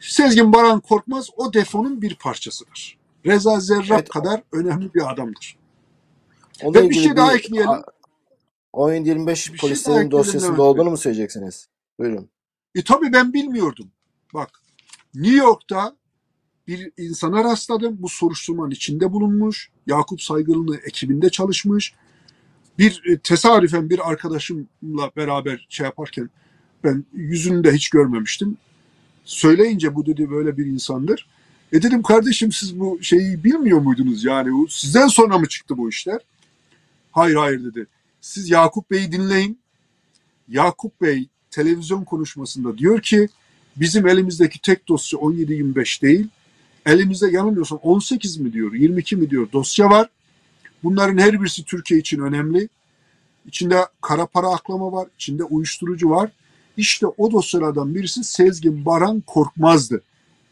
[0.10, 2.98] Sezgin Baran Korkmaz o defonun bir parçasıdır.
[3.26, 4.10] Reza Zerrab Evet.
[4.10, 5.58] kadar önemli bir adamdır.
[6.64, 7.82] Onunla Ve bir şey ilgili daha ekleyelim.
[8.74, 11.68] 17-25 Bir şey daha polislerin ekleyelim dosyasında Levent olduğunu mu söyleyeceksiniz?
[12.00, 12.30] Buyurun.
[12.76, 13.92] E tabii ben bilmiyordum.
[14.34, 14.50] Bak
[15.16, 15.96] New York'ta
[16.68, 17.98] bir insana rastladım.
[18.00, 19.70] Bu soruşturmanın içinde bulunmuş.
[19.88, 21.94] Yakup Saygılı'nın ekibinde çalışmış.
[22.80, 26.30] Bir e, tesadüfen bir arkadaşımla beraber şey yaparken
[26.84, 28.58] ben yüzünü de hiç görmemiştim.
[29.26, 31.28] Söyleyince bu dedi böyle bir insandır.
[31.74, 34.68] E dedim kardeşim siz bu şeyi bilmiyor muydunuz yani?
[34.70, 36.22] Sizden sonra mı çıktı bu işler?
[37.12, 37.88] Hayır hayır dedi.
[38.22, 39.60] Siz Yakup Bey'i dinleyin.
[40.48, 43.30] Yakup Bey televizyon konuşmasında diyor ki
[43.76, 46.28] bizim elimizdeki tek dosya 17-25 değil.
[46.86, 50.10] Elimizde yanılmıyorsam 18 mi diyor, 22 mi diyor dosya var.
[50.84, 52.70] Bunların her birisi Türkiye için önemli.
[53.46, 56.32] İçinde kara para aklama var, içinde uyuşturucu var.
[56.78, 60.04] İşte o dosyalardan birisi Sezgin Baran Korkmaz'dı.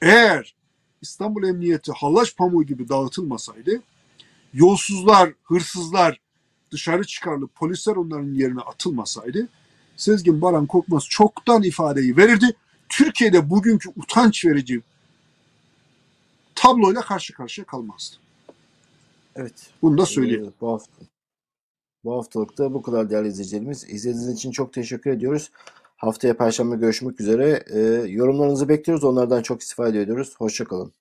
[0.02, 0.56] Eğer
[1.02, 3.82] İstanbul Emniyeti hallaç pamuğu gibi dağıtılmasaydı,
[4.54, 6.20] yolsuzlar, hırsızlar
[6.72, 9.48] dışarı çıkarılıp polisler onların yerine atılmasaydı,
[9.98, 12.56] Sezgin Baran Korkmaz çoktan ifadeyi verirdi.
[12.90, 14.82] Türkiye'de bugünkü utanç verici
[16.56, 18.16] tabloyla karşı karşıya kalmazdı.
[19.36, 19.70] Evet.
[19.82, 20.46] Bunu da söyleyeyim.
[20.46, 21.06] Ee, bu hafta
[22.04, 23.90] bu haftalıkta bu kadar değerli izleyicilerimiz.
[23.90, 25.52] İzlediğiniz için çok teşekkür ediyoruz.
[26.04, 27.64] Haftaya Perşembe görüşmek üzere.
[27.74, 27.80] Ee,
[28.12, 29.04] yorumlarınızı bekliyoruz.
[29.04, 30.36] Onlardan çok istifade ediyoruz.
[30.38, 30.94] Hoşçakalın.